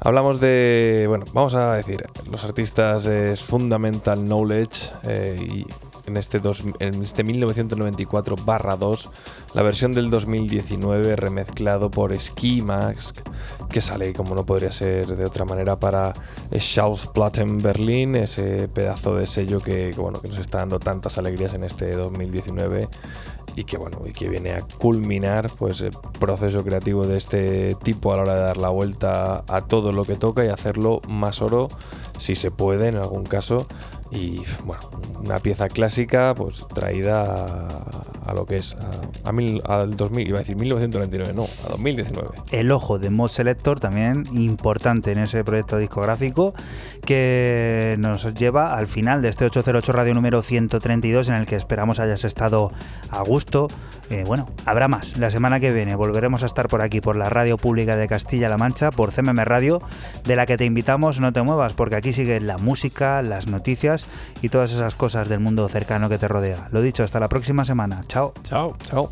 [0.00, 5.66] Hablamos de, bueno, vamos a decir, los artistas es Fundamental Knowledge eh, y
[6.06, 9.10] en este, dos, en este 1994 barra 2,
[9.54, 13.16] la versión del 2019 remezclado por Ski Mask,
[13.68, 16.12] que sale como no podría ser de otra manera para
[16.52, 21.64] Schallplatten Berlin, ese pedazo de sello que, bueno, que nos está dando tantas alegrías en
[21.64, 22.88] este 2019
[23.54, 28.12] y que bueno y que viene a culminar pues el proceso creativo de este tipo
[28.12, 31.40] a la hora de dar la vuelta a todo lo que toca y hacerlo más
[31.42, 31.68] oro
[32.18, 33.66] si se puede en algún caso
[34.10, 34.82] y bueno
[35.24, 37.46] una pieza clásica pues traída
[38.24, 38.76] a, lo que es
[39.24, 43.30] a mil, al 2000 iba a decir 1999 no a 2019 El ojo de Mod
[43.30, 46.54] Selector también importante en ese proyecto discográfico
[47.04, 51.98] que nos lleva al final de este 808 radio número 132 en el que esperamos
[51.98, 52.72] hayas estado
[53.10, 53.68] a gusto.
[54.10, 55.16] Eh, bueno, habrá más.
[55.18, 58.56] La semana que viene volveremos a estar por aquí, por la radio pública de Castilla-La
[58.56, 59.80] Mancha, por CMM Radio,
[60.24, 63.95] de la que te invitamos, no te muevas, porque aquí sigue la música, las noticias
[64.42, 66.68] y todas esas cosas del mundo cercano que te rodea.
[66.72, 68.02] Lo dicho, hasta la próxima semana.
[68.08, 68.32] Chao.
[68.44, 68.76] Chao.
[68.88, 69.10] chao